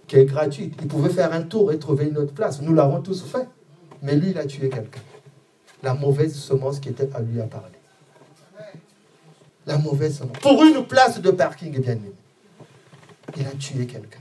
[0.07, 0.75] qui est gratuite.
[0.81, 2.61] Il pouvait faire un tour et trouver une autre place.
[2.61, 3.49] Nous l'avons tous fait.
[4.03, 5.01] Mais lui, il a tué quelqu'un.
[5.83, 7.79] La mauvaise semence qui était à lui à parler.
[9.67, 10.39] La mauvaise semence.
[10.41, 12.13] Pour une place de parking, bien aimé.
[13.37, 14.19] Il a tué quelqu'un.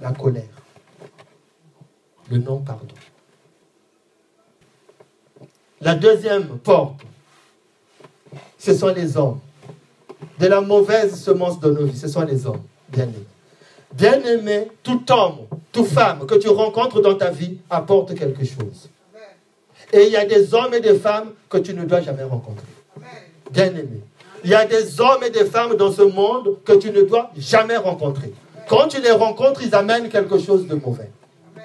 [0.00, 0.44] La colère,
[2.30, 2.94] le non-pardon.
[5.80, 7.00] La deuxième porte,
[8.58, 9.40] ce sont les hommes.
[10.38, 13.26] De la mauvaise semence de nos vies, ce sont les hommes, bien-aimés.
[13.92, 18.88] Bien-aimé, tout homme, toute femme que tu rencontres dans ta vie apporte quelque chose.
[19.92, 22.66] Et il y a des hommes et des femmes que tu ne dois jamais rencontrer.
[23.50, 24.00] Bien-aimé.
[24.44, 27.30] Il y a des hommes et des femmes dans ce monde que tu ne dois
[27.36, 28.32] jamais rencontrer.
[28.70, 31.10] Quand tu les rencontres, ils amènent quelque chose de mauvais.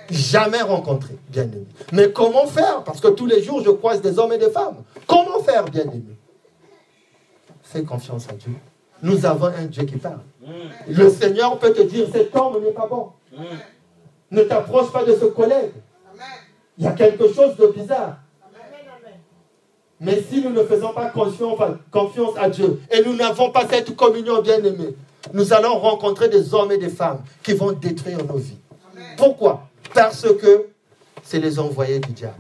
[0.10, 1.68] Jamais rencontré, bien-aimé.
[1.92, 2.84] Mais comment faire?
[2.84, 4.78] Parce que tous les jours, je croise des hommes et des femmes.
[5.06, 6.18] Comment faire, bien-aimé
[7.62, 8.54] Fais confiance à Dieu.
[9.04, 10.22] Nous avons un Dieu qui parle.
[10.88, 13.12] Le Seigneur peut te dire, cet homme n'est pas bon.
[14.32, 15.74] Ne t'approche pas de ce collègue.
[16.80, 18.18] Il y a quelque chose de bizarre.
[20.00, 21.60] Mais si nous ne faisons pas confiance,
[21.92, 24.96] confiance à Dieu et nous n'avons pas cette communion bien-aimée,
[25.34, 28.58] nous allons rencontrer des hommes et des femmes qui vont détruire nos vies.
[29.18, 29.68] Pourquoi?
[29.94, 30.68] Parce que
[31.24, 32.36] c'est les envoyés du diable.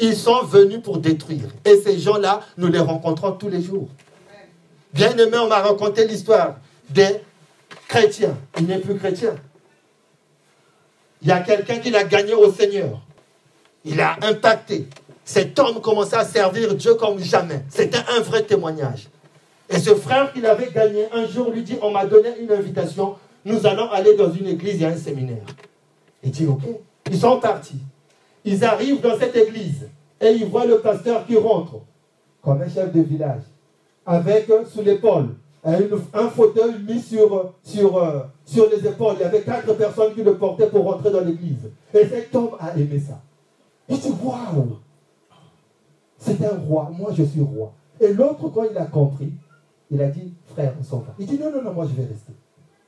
[0.00, 1.48] Ils sont venus pour détruire.
[1.64, 3.88] Et ces gens-là, nous les rencontrons tous les jours.
[4.92, 6.56] Bien-aimé, on m'a raconté l'histoire
[6.88, 7.20] des
[7.88, 8.36] chrétiens.
[8.58, 9.34] Il n'est plus chrétien.
[11.20, 13.00] Il y a quelqu'un qui l'a gagné au Seigneur.
[13.84, 14.86] Il a impacté.
[15.24, 17.64] Cet homme commençait à servir Dieu comme jamais.
[17.68, 19.08] C'était un vrai témoignage.
[19.70, 23.16] Et ce frère qu'il avait gagné, un jour lui dit, on m'a donné une invitation,
[23.44, 25.44] nous allons aller dans une église, a un séminaire.
[26.22, 26.62] Il dit, ok.
[27.10, 27.80] Ils sont partis.
[28.44, 29.88] Ils arrivent dans cette église
[30.20, 31.80] et ils voient le pasteur qui rentre
[32.42, 33.42] comme un chef de village,
[34.06, 35.78] avec euh, sous l'épaule un,
[36.14, 39.16] un fauteuil mis sur, sur, euh, sur les épaules.
[39.18, 41.70] Il y avait quatre personnes qui le portaient pour rentrer dans l'église.
[41.92, 43.20] Et cet homme a aimé ça.
[43.88, 44.78] Il dit, waouh,
[46.16, 47.72] c'est un roi, moi je suis roi.
[48.00, 49.32] Et l'autre, quand il a compris,
[49.90, 51.14] il a dit, frère, on s'en va.
[51.18, 52.32] Il dit, non, non, non, moi je vais rester.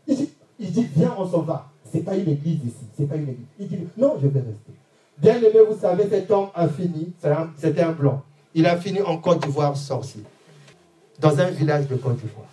[0.07, 1.71] Il dit, il dit viens, on s'en va.
[1.91, 3.47] C'est pas une église ici, c'est pas une église.
[3.59, 4.73] Il dit, non, je vais rester.
[5.19, 7.13] Bien aimé, vous savez, cet homme a fini,
[7.57, 8.23] c'était un blanc.
[8.55, 10.23] Il a fini en Côte d'Ivoire sorcier,
[11.19, 12.47] dans un village de Côte d'Ivoire.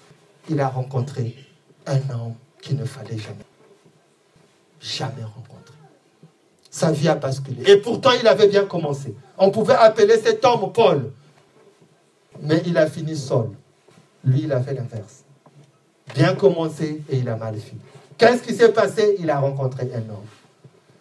[0.49, 1.35] Il a rencontré
[1.85, 3.45] un homme qu'il ne fallait jamais,
[4.79, 5.75] jamais rencontrer.
[6.69, 7.69] Sa vie a basculé.
[7.69, 9.15] Et pourtant, il avait bien commencé.
[9.37, 11.11] On pouvait appeler cet homme Paul.
[12.41, 13.49] Mais il a fini seul.
[14.23, 15.23] Lui, il a fait l'inverse.
[16.13, 17.81] Bien commencé et il a mal fini.
[18.17, 19.15] Qu'est-ce qui s'est passé?
[19.19, 20.25] Il a rencontré un homme.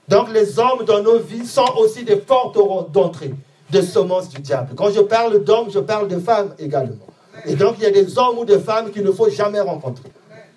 [0.09, 2.57] Donc les hommes dans nos vies sont aussi des portes
[2.93, 3.35] d'entrée,
[3.71, 4.75] des semences du diable.
[4.77, 7.07] Quand je parle d'hommes, je parle de femmes également.
[7.45, 10.11] Et donc il y a des hommes ou des femmes qu'il ne faut jamais rencontrer.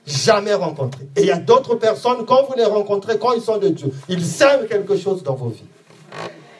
[0.06, 1.08] Jamais rencontrer.
[1.16, 3.92] Et il y a d'autres personnes, quand vous les rencontrez, quand ils sont de Dieu,
[4.08, 5.66] ils sèment quelque chose dans vos vies.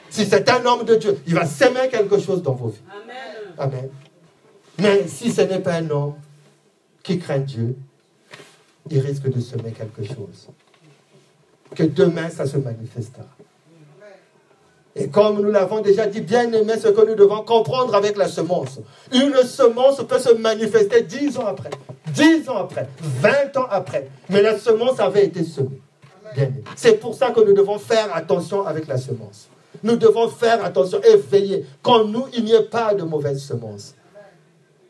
[0.10, 2.82] Si c'est un homme de Dieu, il va s'aimer quelque chose dans vos vies.
[2.90, 3.74] Amen.
[3.74, 3.90] Amen.
[4.82, 6.16] Mais si ce n'est pas un homme
[7.04, 7.76] qui craint Dieu,
[8.90, 10.50] il risque de semer quelque chose.
[11.76, 13.26] Que demain, ça se manifestera.
[14.96, 18.28] Et comme nous l'avons déjà dit, bien aimé, ce que nous devons comprendre avec la
[18.28, 18.80] semence.
[19.14, 21.70] Une semence peut se manifester dix ans après,
[22.14, 24.10] dix ans après, vingt ans après.
[24.30, 25.82] Mais la semence avait été semée.
[26.76, 29.48] C'est pour ça que nous devons faire attention avec la semence.
[29.84, 33.96] Nous devons faire attention et veiller qu'en nous, il n'y ait pas de mauvaise semence.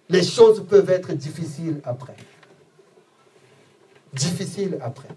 [0.10, 2.16] Les choses peuvent être difficiles après.
[4.14, 5.10] Difficiles après.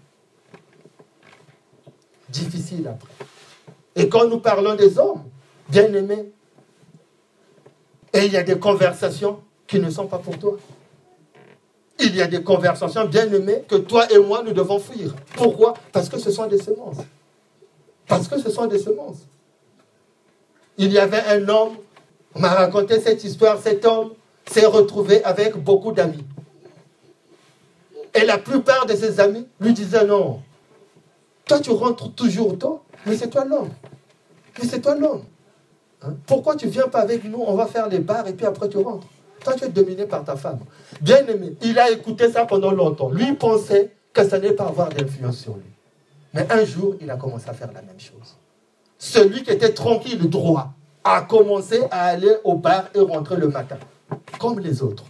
[2.29, 3.11] Difficiles après.
[3.95, 5.23] Et quand nous parlons des hommes,
[5.69, 6.31] bien aimés,
[8.13, 10.57] et il y a des conversations qui ne sont pas pour toi.
[11.99, 15.15] Il y a des conversations bien aimées que toi et moi nous devons fuir.
[15.35, 15.73] Pourquoi?
[15.91, 16.97] Parce que ce sont des semences.
[18.07, 19.25] Parce que ce sont des semences.
[20.77, 21.77] Il y avait un homme,
[22.35, 24.13] on m'a raconté cette histoire, cet homme
[24.45, 26.23] s'est retrouvé avec beaucoup d'amis.
[28.13, 30.41] Et la plupart de ses amis lui disaient non,
[31.45, 33.69] toi tu rentres toujours tôt, mais c'est toi l'homme.
[34.59, 35.23] Mais c'est toi l'homme.
[36.03, 36.13] Hein?
[36.27, 37.41] Pourquoi tu viens pas avec nous?
[37.45, 39.07] On va faire les bars et puis après tu rentres.
[39.43, 40.59] Toi tu es dominé par ta femme.
[41.01, 43.09] Bien aimé, il a écouté ça pendant longtemps.
[43.09, 45.63] Lui pensait que ça n'allait pas avoir d'influence sur lui.
[46.33, 48.35] Mais un jour, il a commencé à faire la même chose.
[48.97, 50.71] Celui qui était tranquille, droit,
[51.03, 53.77] a commencé à aller au bar et rentrer le matin,
[54.39, 55.03] comme les autres.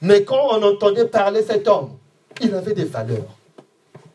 [0.00, 1.90] Mais quand on entendait parler cet homme,
[2.40, 3.36] il avait des valeurs.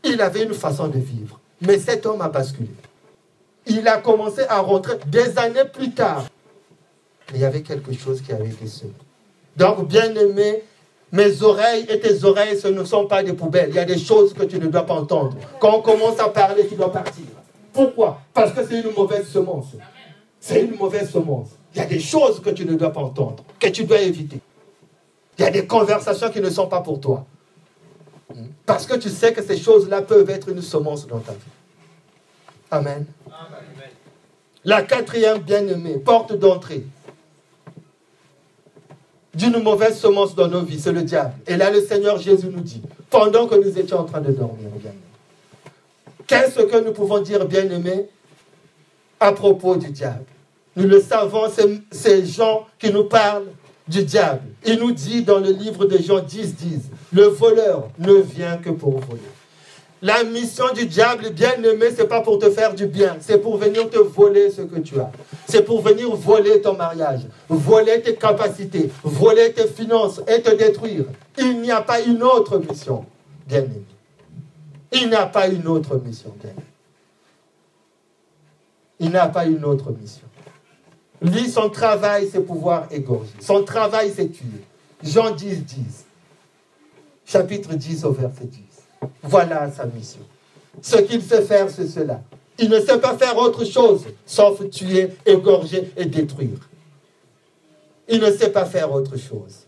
[0.04, 1.40] Il avait une façon de vivre.
[1.62, 2.70] Mais cet homme a basculé.
[3.66, 6.26] Il a commencé à rentrer des années plus tard.
[7.34, 8.94] Il y avait quelque chose qui avait été semé.
[9.56, 10.64] Donc, bien aimé,
[11.12, 13.70] mes oreilles et tes oreilles, ce ne sont pas des poubelles.
[13.70, 15.36] Il y a des choses que tu ne dois pas entendre.
[15.60, 17.26] Quand on commence à parler, tu dois partir.
[17.74, 18.22] Pourquoi?
[18.34, 19.68] Parce que c'est une mauvaise semence.
[20.40, 21.50] C'est une mauvaise semence.
[21.74, 24.40] Il y a des choses que tu ne dois pas entendre, que tu dois éviter.
[25.38, 27.26] Il y a des conversations qui ne sont pas pour toi.
[28.66, 31.40] Parce que tu sais que ces choses-là peuvent être une semence dans ta vie.
[32.72, 33.06] Amen.
[34.66, 36.84] La quatrième bien-aimée, porte d'entrée
[39.34, 41.34] d'une mauvaise semence dans nos vies, c'est le diable.
[41.46, 44.70] Et là, le Seigneur Jésus nous dit, pendant que nous étions en train de dormir,
[46.26, 48.10] qu'est-ce que nous pouvons dire, bien-aimés,
[49.20, 50.26] à propos du diable?
[50.78, 53.48] Nous le savons, c'est ces gens qui nous parlent
[53.88, 54.44] du diable.
[54.64, 56.82] Il nous dit dans le livre de Jean 10, 10,
[57.14, 59.20] le voleur ne vient que pour voler.
[60.04, 63.58] La mission du diable, bien aimé, c'est pas pour te faire du bien, c'est pour
[63.58, 65.10] venir te voler ce que tu as.
[65.48, 71.06] C'est pour venir voler ton mariage, voler tes capacités, voler tes finances et te détruire.
[71.40, 73.04] Il n'y a pas une autre mission,
[73.48, 73.82] bien aimé.
[74.92, 76.62] Il n'y a pas une autre mission, bien aimé.
[79.00, 80.27] Il n'a pas une autre mission.
[81.22, 83.34] Lui, son travail, c'est pouvoir égorger.
[83.40, 84.64] Son travail, c'est tuer.
[85.04, 86.06] Jean 10, 10.
[87.26, 88.60] Chapitre 10 au verset 10.
[89.24, 90.22] Voilà sa mission.
[90.82, 92.22] Ce qu'il sait faire, c'est cela.
[92.60, 96.70] Il ne sait pas faire autre chose, sauf tuer, égorger et détruire.
[98.08, 99.66] Il ne sait pas faire autre chose.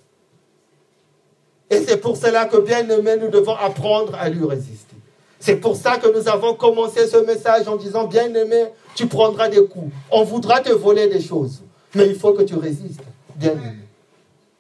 [1.70, 4.96] Et c'est pour cela que, bien aimé, nous devons apprendre à lui résister.
[5.40, 8.66] C'est pour ça que nous avons commencé ce message en disant, bien aimé,
[9.00, 9.94] tu prendras des coups.
[10.12, 11.62] On voudra te voler des choses.
[11.96, 13.00] Mais il faut que tu résistes,
[13.34, 13.88] bien aimé.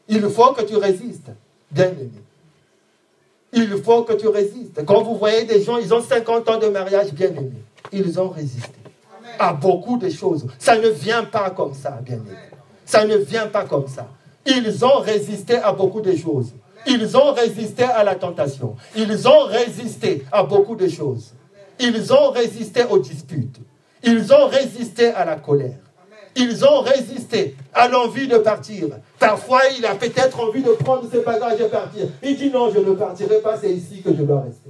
[0.07, 1.29] Il faut que tu résistes,
[1.69, 2.23] bien aimé.
[3.51, 4.85] Il faut que tu résistes.
[4.85, 7.51] Quand vous voyez des gens, ils ont 50 ans de mariage, bien aimé.
[7.91, 8.79] Ils ont résisté
[9.37, 10.47] à beaucoup de choses.
[10.57, 12.37] Ça ne vient pas comme ça, bien aimé.
[12.85, 14.07] Ça ne vient pas comme ça.
[14.45, 16.53] Ils ont résisté à beaucoup de choses.
[16.87, 18.77] Ils ont résisté à la tentation.
[18.95, 21.33] Ils ont résisté à beaucoup de choses.
[21.77, 23.59] Ils ont résisté aux disputes.
[24.03, 25.77] Ils ont résisté à la colère.
[26.35, 28.87] Ils ont résisté à l'envie de partir.
[29.17, 32.07] Parfois, il a peut-être envie de prendre ses bagages et partir.
[32.23, 34.69] Il dit non, je ne partirai pas, c'est ici que je dois rester.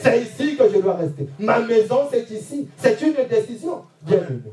[0.00, 1.28] C'est ici que je dois rester.
[1.38, 2.68] Ma maison, c'est ici.
[2.76, 4.52] C'est une décision, bien aimé.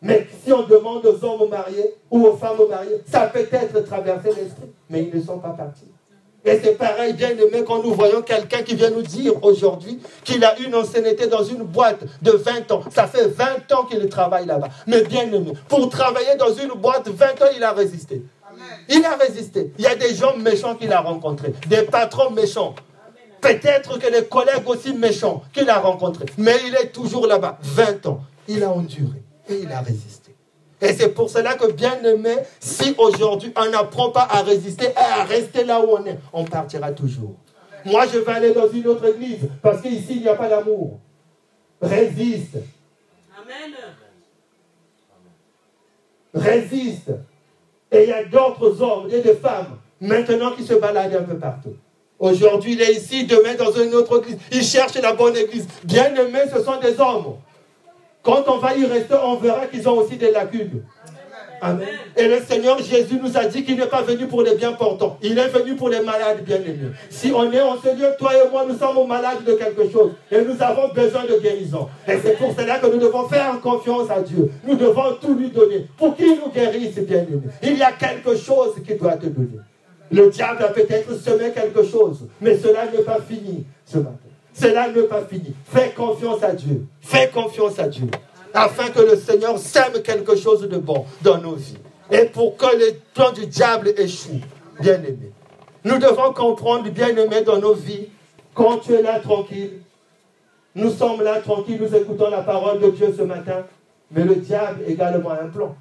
[0.00, 4.28] Mais si on demande aux hommes mariés ou aux femmes mariées, ça peut être traversé
[4.28, 5.90] l'esprit, mais ils ne sont pas partis.
[6.44, 10.44] Et c'est pareil, bien aimé, quand nous voyons quelqu'un qui vient nous dire aujourd'hui qu'il
[10.44, 12.82] a une ancienneté dans une boîte de 20 ans.
[12.90, 14.68] Ça fait 20 ans qu'il travaille là-bas.
[14.86, 18.22] Mais bien aimé, pour travailler dans une boîte, 20 ans, il a résisté.
[18.88, 19.72] Il a résisté.
[19.78, 22.74] Il y a des gens méchants qu'il a rencontrés, des patrons méchants.
[23.40, 26.26] Peut-être que les collègues aussi méchants qu'il a rencontrés.
[26.38, 27.58] Mais il est toujours là-bas.
[27.62, 28.20] 20 ans.
[28.48, 30.27] Il a enduré et il a résisté.
[30.80, 34.96] Et c'est pour cela que, bien aimé, si aujourd'hui on n'apprend pas à résister et
[34.96, 37.34] à rester là où on est, on partira toujours.
[37.84, 40.98] Moi, je vais aller dans une autre église parce qu'ici, il n'y a pas d'amour.
[41.80, 42.58] Résiste.
[43.36, 43.74] Amen.
[46.34, 47.10] Résiste.
[47.90, 51.38] Et il y a d'autres hommes et des femmes maintenant qui se baladent un peu
[51.38, 51.74] partout.
[52.18, 54.38] Aujourd'hui, il est ici, demain dans une autre église.
[54.50, 55.66] Il cherche la bonne église.
[55.84, 57.36] Bien aimé, ce sont des hommes.
[58.28, 60.82] Quand on va y rester, on verra qu'ils ont aussi des lacunes.
[62.14, 65.16] Et le Seigneur Jésus nous a dit qu'il n'est pas venu pour les bien portants.
[65.22, 66.90] Il est venu pour les malades bien aimés.
[67.08, 70.10] Si on est en ce lieu, toi et moi, nous sommes malades de quelque chose.
[70.30, 71.88] Et nous avons besoin de guérison.
[72.06, 74.50] Et c'est pour cela que nous devons faire confiance à Dieu.
[74.62, 75.86] Nous devons tout lui donner.
[75.96, 77.40] Pour qu'il nous guérisse, bien aimé.
[77.62, 79.58] Il y a quelque chose qu'il doit te donner.
[80.12, 82.26] Le diable a peut-être semé quelque chose.
[82.42, 84.27] Mais cela n'est pas fini ce matin.
[84.60, 85.54] Cela n'est pas fini.
[85.66, 86.86] Fais confiance à Dieu.
[87.00, 88.08] Fais confiance à Dieu.
[88.52, 91.78] Afin que le Seigneur sème quelque chose de bon dans nos vies.
[92.10, 94.40] Et pour que les plans du diable échouent,
[94.80, 95.30] bien aimé.
[95.84, 98.08] Nous devons comprendre, bien aimé, dans nos vies,
[98.54, 99.74] quand tu es là tranquille,
[100.74, 103.64] nous sommes là tranquilles, nous écoutons la parole de Dieu ce matin,
[104.10, 105.76] mais le diable également a un plan.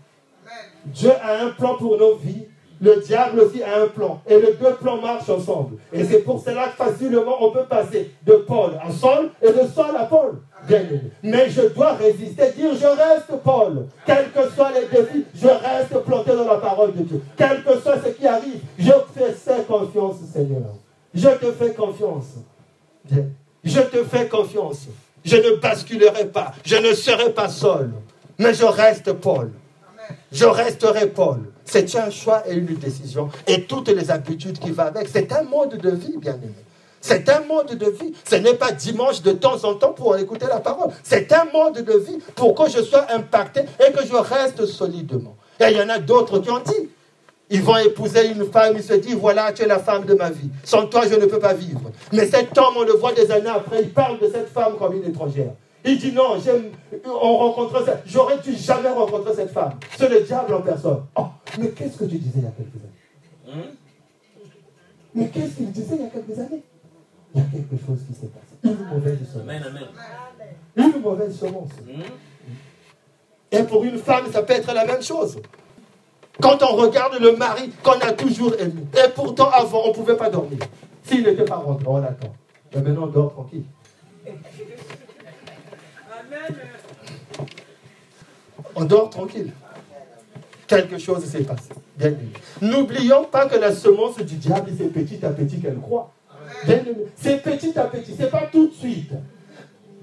[0.85, 2.45] Dieu a un plan pour nos vies
[2.81, 4.21] le diable aussi a un plan.
[4.27, 5.77] Et les deux plans marchent ensemble.
[5.91, 9.67] Et c'est pour cela que facilement on peut passer de Paul à Saul et de
[9.73, 10.39] Saul à Paul.
[11.23, 13.87] Mais je dois résister, dire je reste Paul.
[14.05, 17.21] Quels que soient les défis, je reste planté dans la parole de Dieu.
[17.37, 20.75] Quel que soit ce qui arrive, je te fais confiance, Seigneur.
[21.13, 22.35] Je te fais confiance.
[23.63, 24.87] Je te fais confiance.
[25.23, 26.53] Je ne basculerai pas.
[26.63, 27.91] Je ne serai pas seul.
[28.37, 29.51] Mais je reste Paul.
[30.31, 31.39] Je resterai Paul.
[31.67, 33.29] C'est un choix et une décision.
[33.45, 35.07] Et toutes les habitudes qui vont avec.
[35.11, 36.53] C'est un mode de vie, bien aimé.
[37.01, 38.13] C'est un mode de vie.
[38.27, 40.89] Ce n'est pas dimanche de temps en temps pour écouter la parole.
[41.03, 45.35] C'est un mode de vie pour que je sois impacté et que je reste solidement.
[45.59, 46.89] Et il y en a d'autres qui ont dit.
[47.49, 50.29] Ils vont épouser une femme, ils se disent, voilà, tu es la femme de ma
[50.29, 50.49] vie.
[50.65, 51.79] Sans toi, je ne peux pas vivre.
[52.11, 54.93] Mais cet homme, on le voit des années après, il parle de cette femme comme
[54.93, 55.53] une étrangère.
[55.85, 56.37] Il dit non,
[57.05, 59.73] on rencontre cette, j'aurais dû jamais rencontrer cette femme.
[59.97, 61.03] C'est le diable en personne.
[61.15, 61.27] Oh,
[61.59, 63.69] mais qu'est-ce que tu disais il y a quelques années?
[65.13, 66.63] Mais qu'est-ce qu'il disait il y a quelques années?
[67.33, 68.55] Il y a quelque chose qui s'est passé.
[68.63, 69.43] Une mauvaise semence.
[69.43, 69.87] Amen, amen.
[70.75, 71.69] Une mauvaise semence.
[71.85, 72.01] Hmm?
[73.51, 75.39] Et pour une femme, ça peut être la même chose.
[76.41, 80.17] Quand on regarde le mari qu'on a toujours aimé, et pourtant avant, on ne pouvait
[80.17, 80.59] pas dormir.
[81.03, 82.33] S'il n'était pas rentré, on attend.
[82.75, 83.63] Mais maintenant, on dort tranquille.
[88.75, 89.51] On dort tranquille.
[90.67, 91.69] Quelque chose s'est passé.
[92.61, 96.11] N'oublions pas que la semence du diable, c'est petit à petit qu'elle croît.
[97.15, 99.11] C'est petit à petit, c'est pas tout de suite.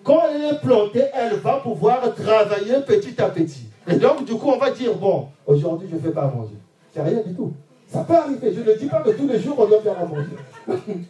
[0.03, 3.69] Quand elle est plantée, elle va pouvoir travailler petit à petit.
[3.89, 6.57] Et donc, du coup, on va dire, bon, aujourd'hui, je ne fais pas manger.
[6.93, 7.53] C'est rien du tout.
[7.89, 8.53] Ça peut arriver.
[8.55, 10.37] Je ne dis pas que tous les jours, on doit faire à manger.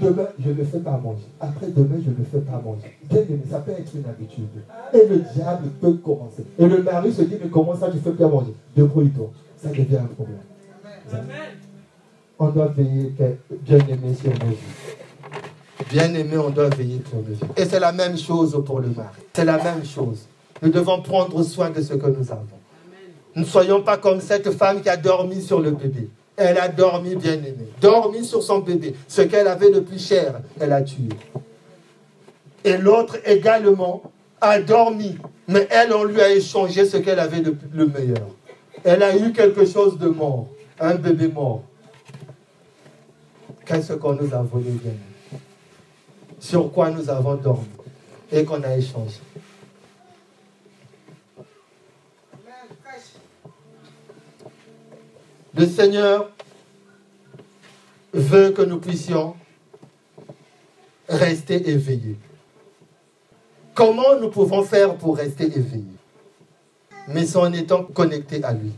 [0.00, 1.26] Demain, je ne fais pas manger.
[1.40, 2.96] Après demain, je ne fais pas manger.
[3.08, 4.48] Bien aimé, ça peut être une habitude.
[4.92, 6.44] Et le diable peut commencer.
[6.58, 9.30] Et le mari se dit, mais comment ça, tu fais bien manger Débrouille-toi.
[9.56, 10.38] Ça devient un problème.
[12.38, 13.12] On doit veiller,
[13.62, 14.56] bien aimé, sur nos vies.
[15.90, 17.40] Bien aimé, on doit veiller pour nos vies.
[17.56, 19.08] Et c'est la même chose pour le mari.
[19.32, 20.26] C'est la même chose.
[20.62, 22.46] Nous devons prendre soin de ce que nous avons.
[23.36, 26.08] Ne soyons pas comme cette femme qui a dormi sur le bébé.
[26.36, 27.68] Elle a dormi bien aimée.
[27.80, 28.94] Dormi sur son bébé.
[29.06, 31.08] Ce qu'elle avait de plus cher, elle a tué.
[32.64, 34.02] Et l'autre également
[34.40, 35.16] a dormi.
[35.46, 38.28] Mais elle, on lui a échangé ce qu'elle avait de le meilleur.
[38.82, 40.48] Elle a eu quelque chose de mort.
[40.80, 41.62] Un bébé mort.
[43.64, 44.92] Qu'est-ce qu'on nous a volé bien
[46.40, 47.66] Sur quoi nous avons dormi
[48.32, 49.20] et qu'on a échangé?
[55.56, 56.30] Le Seigneur
[58.12, 59.36] veut que nous puissions
[61.08, 62.16] rester éveillés.
[63.74, 65.84] Comment nous pouvons faire pour rester éveillés?
[67.08, 68.72] Mais en étant connectés à lui.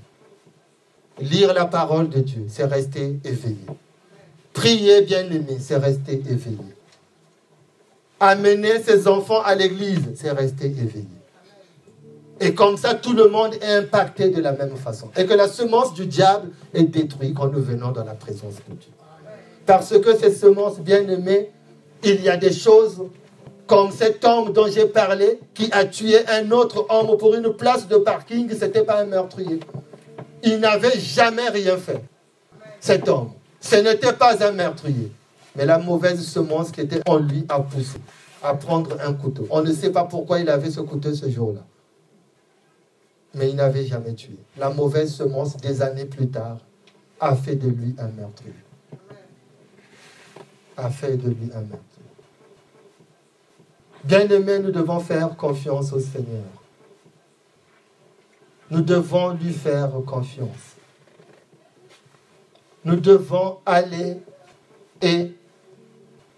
[1.18, 3.57] Lire la parole de Dieu, c'est rester éveillé.
[4.53, 6.59] Prier bien aimé, c'est rester éveillé.
[8.20, 11.07] Amener ses enfants à l'église, c'est rester éveillé.
[12.41, 15.11] Et comme ça, tout le monde est impacté de la même façon.
[15.16, 18.74] Et que la semence du diable est détruite quand nous venons dans la présence de
[18.74, 18.91] Dieu.
[19.64, 21.51] Parce que ces semences bien-aimées,
[22.05, 23.03] il y a des choses
[23.66, 27.89] comme cet homme dont j'ai parlé, qui a tué un autre homme pour une place
[27.89, 29.59] de parking, ce n'était pas un meurtrier.
[30.45, 32.03] Il n'avait jamais rien fait,
[32.78, 33.30] cet homme.
[33.61, 35.11] Ce n'était pas un meurtrier.
[35.57, 37.99] Mais la mauvaise semence qui était en lui a poussé
[38.43, 39.47] à prendre un couteau.
[39.51, 41.62] On ne sait pas pourquoi il avait ce couteau ce jour-là
[43.37, 44.39] mais il n'avait jamais tué.
[44.57, 46.59] La mauvaise semence, des années plus tard,
[47.20, 48.53] a fait de lui un meurtrier.
[50.76, 51.82] A fait de lui un meurtrier.
[54.05, 56.45] Bien-aimés, nous devons faire confiance au Seigneur.
[58.70, 60.76] Nous devons lui faire confiance.
[62.84, 64.18] Nous devons aller
[65.03, 65.32] et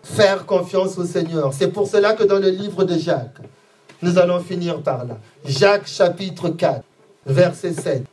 [0.03, 1.53] faire confiance au Seigneur.
[1.53, 3.39] C'est pour cela que dans le livre de Jacques,
[4.03, 5.19] nous allons finir par là.
[5.45, 6.83] Jacques chapitre 4,
[7.29, 8.05] verset 7.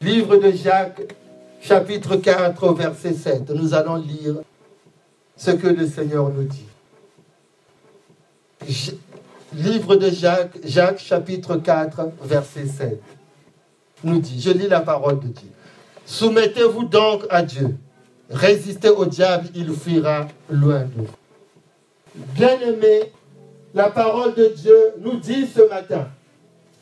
[0.00, 1.14] Livre de Jacques
[1.60, 3.50] chapitre 4, verset 7.
[3.50, 4.36] Nous allons lire
[5.36, 6.66] ce que le Seigneur nous dit.
[9.52, 13.02] Livre de Jacques, Jacques chapitre 4, verset 7.
[14.04, 15.50] Nous dit, je lis la parole de Dieu.
[16.06, 17.76] Soumettez-vous donc à Dieu.
[18.30, 21.08] Résistez au diable, il fuira loin de vous.
[22.34, 23.12] Bien-aimés,
[23.74, 26.08] la parole de Dieu nous dit ce matin,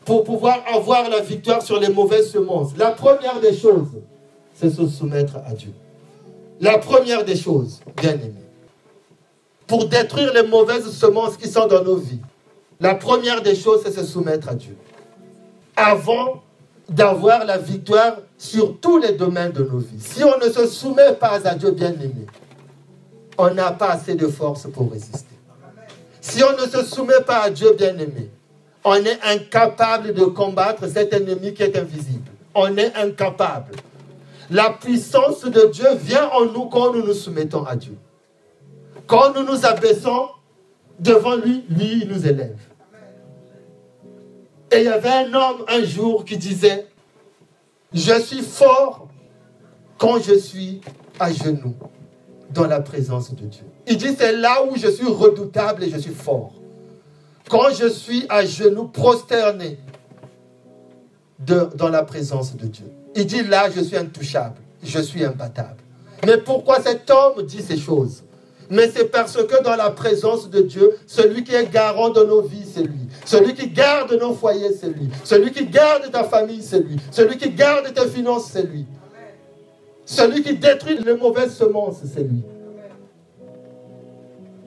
[0.09, 3.89] pour pouvoir avoir la victoire sur les mauvaises semences, la première des choses,
[4.55, 5.75] c'est se soumettre à Dieu.
[6.63, 8.43] La première des choses, bien aimé.
[9.67, 12.23] Pour détruire les mauvaises semences qui sont dans nos vies,
[12.81, 14.79] la première des choses, c'est se soumettre à Dieu.
[15.77, 16.43] Avant
[16.89, 20.01] d'avoir la victoire sur tous les domaines de nos vies.
[20.01, 22.25] Si on ne se soumet pas à Dieu, bien aimé,
[23.37, 25.37] on n'a pas assez de force pour résister.
[26.23, 28.31] Si on ne se soumet pas à Dieu bien-aimé,
[28.89, 32.31] on est incapable de combattre cet ennemi qui est invisible.
[32.55, 33.77] On est incapable.
[34.51, 37.97] La puissance de Dieu vient en nous quand nous nous soumettons à Dieu.
[39.07, 40.29] Quand nous nous abaissons
[40.99, 42.59] devant lui, lui nous élève.
[44.73, 46.87] Et il y avait un homme un jour qui disait,
[47.93, 49.09] je suis fort
[49.99, 50.81] quand je suis
[51.21, 51.75] à genoux
[52.51, 53.65] dans la présence de Dieu.
[53.87, 56.58] Il dit, c'est là où je suis redoutable et je suis fort.
[57.49, 59.79] Quand je suis à genoux prosterné
[61.39, 62.87] dans la présence de Dieu.
[63.15, 65.79] Il dit, là, je suis intouchable, je suis imbattable.
[66.27, 68.25] Mais pourquoi cet homme dit ces choses?
[68.71, 72.43] Mais c'est parce que dans la présence de Dieu, celui qui est garant de nos
[72.43, 73.09] vies, c'est lui.
[73.25, 75.09] Celui qui garde nos foyers, c'est lui.
[75.25, 76.97] Celui qui garde ta famille, c'est lui.
[77.11, 78.85] Celui qui garde tes finances, c'est lui.
[80.05, 82.43] Celui qui détruit les mauvaises semences, c'est lui.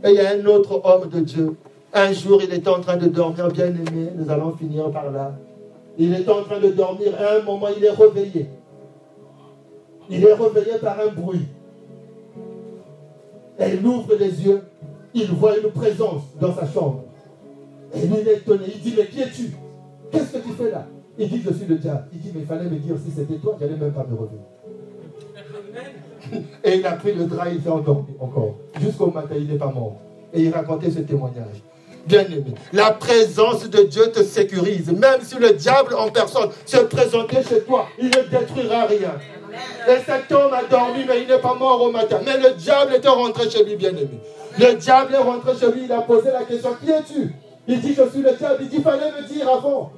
[0.04, 1.56] Et il y a un autre homme de Dieu.
[1.94, 4.10] Un jour, il était en train de dormir, bien aimé.
[4.16, 5.34] Nous allons finir par là.
[5.98, 7.14] Il était en train de dormir.
[7.20, 8.50] À un moment, il est réveillé.
[10.10, 11.48] Il est réveillé par un bruit.
[13.60, 14.62] Et il ouvre les yeux.
[15.14, 17.04] Il voit une présence dans sa chambre.
[17.94, 18.64] Et lui, il est étonné.
[18.74, 19.52] Il dit, mais qui es-tu?
[20.12, 20.88] Qu'est-ce que tu fais là?
[21.18, 22.08] Il dit, je suis le diable.
[22.14, 24.42] Il dit, mais il fallait me dire si c'était toi, j'allais même pas me réveiller.
[26.64, 28.56] Et il a pris le drap, il s'est endormi encore.
[28.80, 29.98] Jusqu'au matin, il n'est pas mort.
[30.34, 31.62] Et il racontait ce témoignage.
[32.06, 34.92] Bien aimé, la présence de Dieu te sécurise.
[34.92, 39.14] Même si le diable en personne se présentait chez toi, il ne détruira rien.
[39.88, 42.20] Et cet homme a dormi, mais il n'est pas mort au matin.
[42.26, 44.20] Mais le diable était rentré chez lui, bien aimé.
[44.58, 47.34] Le diable est rentré chez lui, il a posé la question, qui es-tu?
[47.68, 48.58] Il dit, je suis le diable.
[48.62, 49.92] Il dit, fallait me dire avant.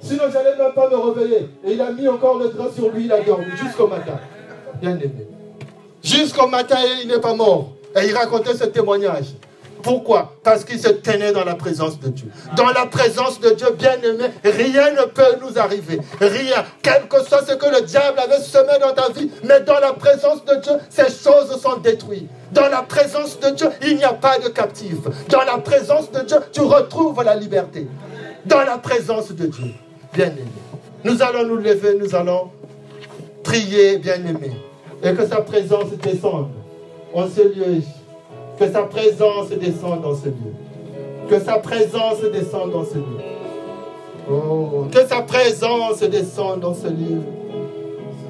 [0.00, 1.48] Sinon, j'allais même pas me réveiller.
[1.64, 4.18] Et il a mis encore le drap sur lui, il a dormi jusqu'au matin.
[4.80, 5.26] Bien aimé.
[6.02, 7.72] Jusqu'au matin, il n'est pas mort.
[7.96, 9.34] Et il racontait ce témoignage.
[9.84, 10.32] Pourquoi?
[10.42, 12.28] Parce qu'il se tenait dans la présence de Dieu.
[12.56, 16.00] Dans la présence de Dieu, bien aimé, rien ne peut nous arriver.
[16.18, 16.64] Rien.
[16.82, 19.92] Quel que soit ce que le diable avait semé dans ta vie, mais dans la
[19.92, 22.30] présence de Dieu, ces choses sont détruites.
[22.50, 24.96] Dans la présence de Dieu, il n'y a pas de captif.
[25.28, 27.86] Dans la présence de Dieu, tu retrouves la liberté.
[28.46, 29.74] Dans la présence de Dieu,
[30.14, 30.44] bien aimé.
[31.04, 32.50] Nous allons nous lever, nous allons
[33.42, 34.52] prier, bien aimé.
[35.02, 36.48] Et que sa présence descende
[37.12, 37.82] en ce lieu.
[38.58, 40.54] Que sa présence descende dans ce lieu.
[41.28, 43.34] Que sa présence descende dans ce lieu.
[44.30, 47.20] Oh, que sa présence descende dans ce lieu.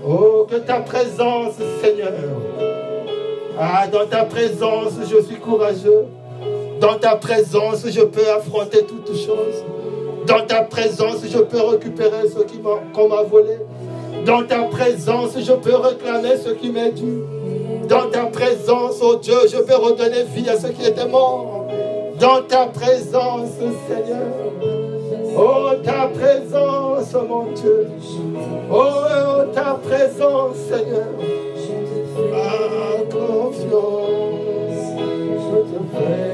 [0.07, 2.12] Oh, que ta présence, Seigneur.
[3.59, 6.07] Ah, dans ta présence, je suis courageux.
[6.81, 9.62] Dans ta présence, je peux affronter toutes choses.
[10.27, 12.41] Dans ta présence, je peux récupérer ce
[12.95, 13.59] qu'on m'a volé.
[14.25, 17.34] Dans ta présence, je peux réclamer ce qui m'est dû.
[17.89, 21.66] Dans ta présence, oh Dieu, je peux redonner vie à ceux qui étaient morts.
[22.18, 23.51] Dans ta présence,
[23.89, 24.32] Seigneur.
[25.37, 27.89] Oh, ta présence, mon Dieu.
[28.70, 31.09] Oh, oh, ta présence, Seigneur.
[32.32, 34.35] Ah, confiance.
[35.43, 36.34] Je te fais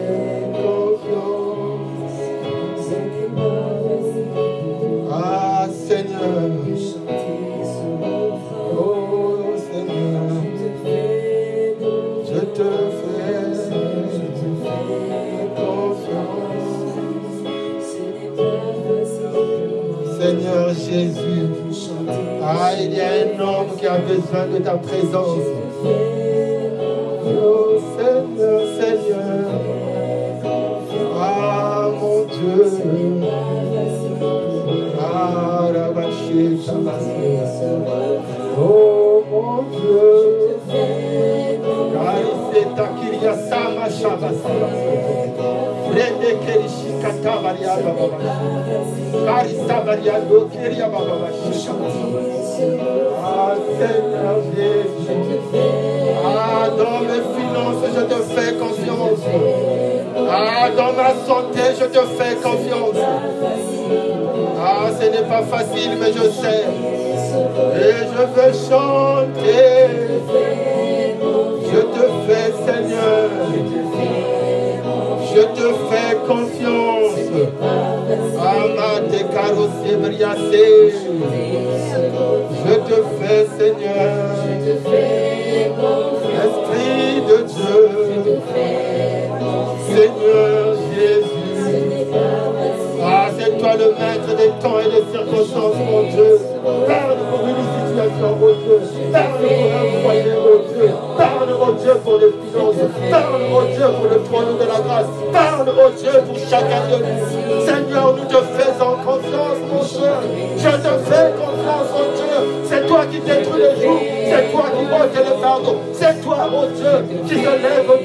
[20.75, 21.91] Jésus.
[22.43, 25.39] Ah, il y a un homme qui a besoin de ta présence.
[27.25, 29.47] Oh, Seigneur, Seigneur.
[31.18, 32.64] Ah, mon Dieu.
[35.01, 36.59] Ah, Rabaché.
[38.59, 40.31] Oh, mon Dieu.
[43.49, 44.51] Sama shabasa.
[44.51, 45.30] Rende kerishi katabaria baba.
[45.30, 45.30] Karisa
[56.24, 59.20] Ah, dans mes finances, je te fais confiance.
[60.28, 62.97] Ah, dans ma santé, je te fais confiance.
[64.62, 66.64] Ah, ce n'est pas facile, mais je sais.
[67.76, 69.61] Et je veux chanter.
[71.72, 73.49] Je te fais, Seigneur.
[76.31, 77.26] Confiance.
[78.39, 79.20] Amate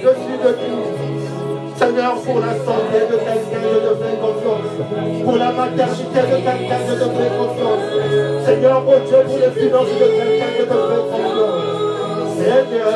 [0.07, 1.75] au-dessus de nous.
[1.75, 4.73] Seigneur, pour la santé de quelqu'un, je te fais confiance.
[5.23, 7.85] Pour la maternité de quelqu'un, je te fais confiance.
[8.45, 11.75] Seigneur, oh Dieu, pour les finances de quelqu'un, je te fais confiance.
[12.37, 12.93] Seigneur,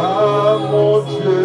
[0.00, 1.38] ah mon Dieu,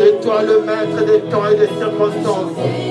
[0.00, 2.85] c'est toi le maître des temps et des circonstances.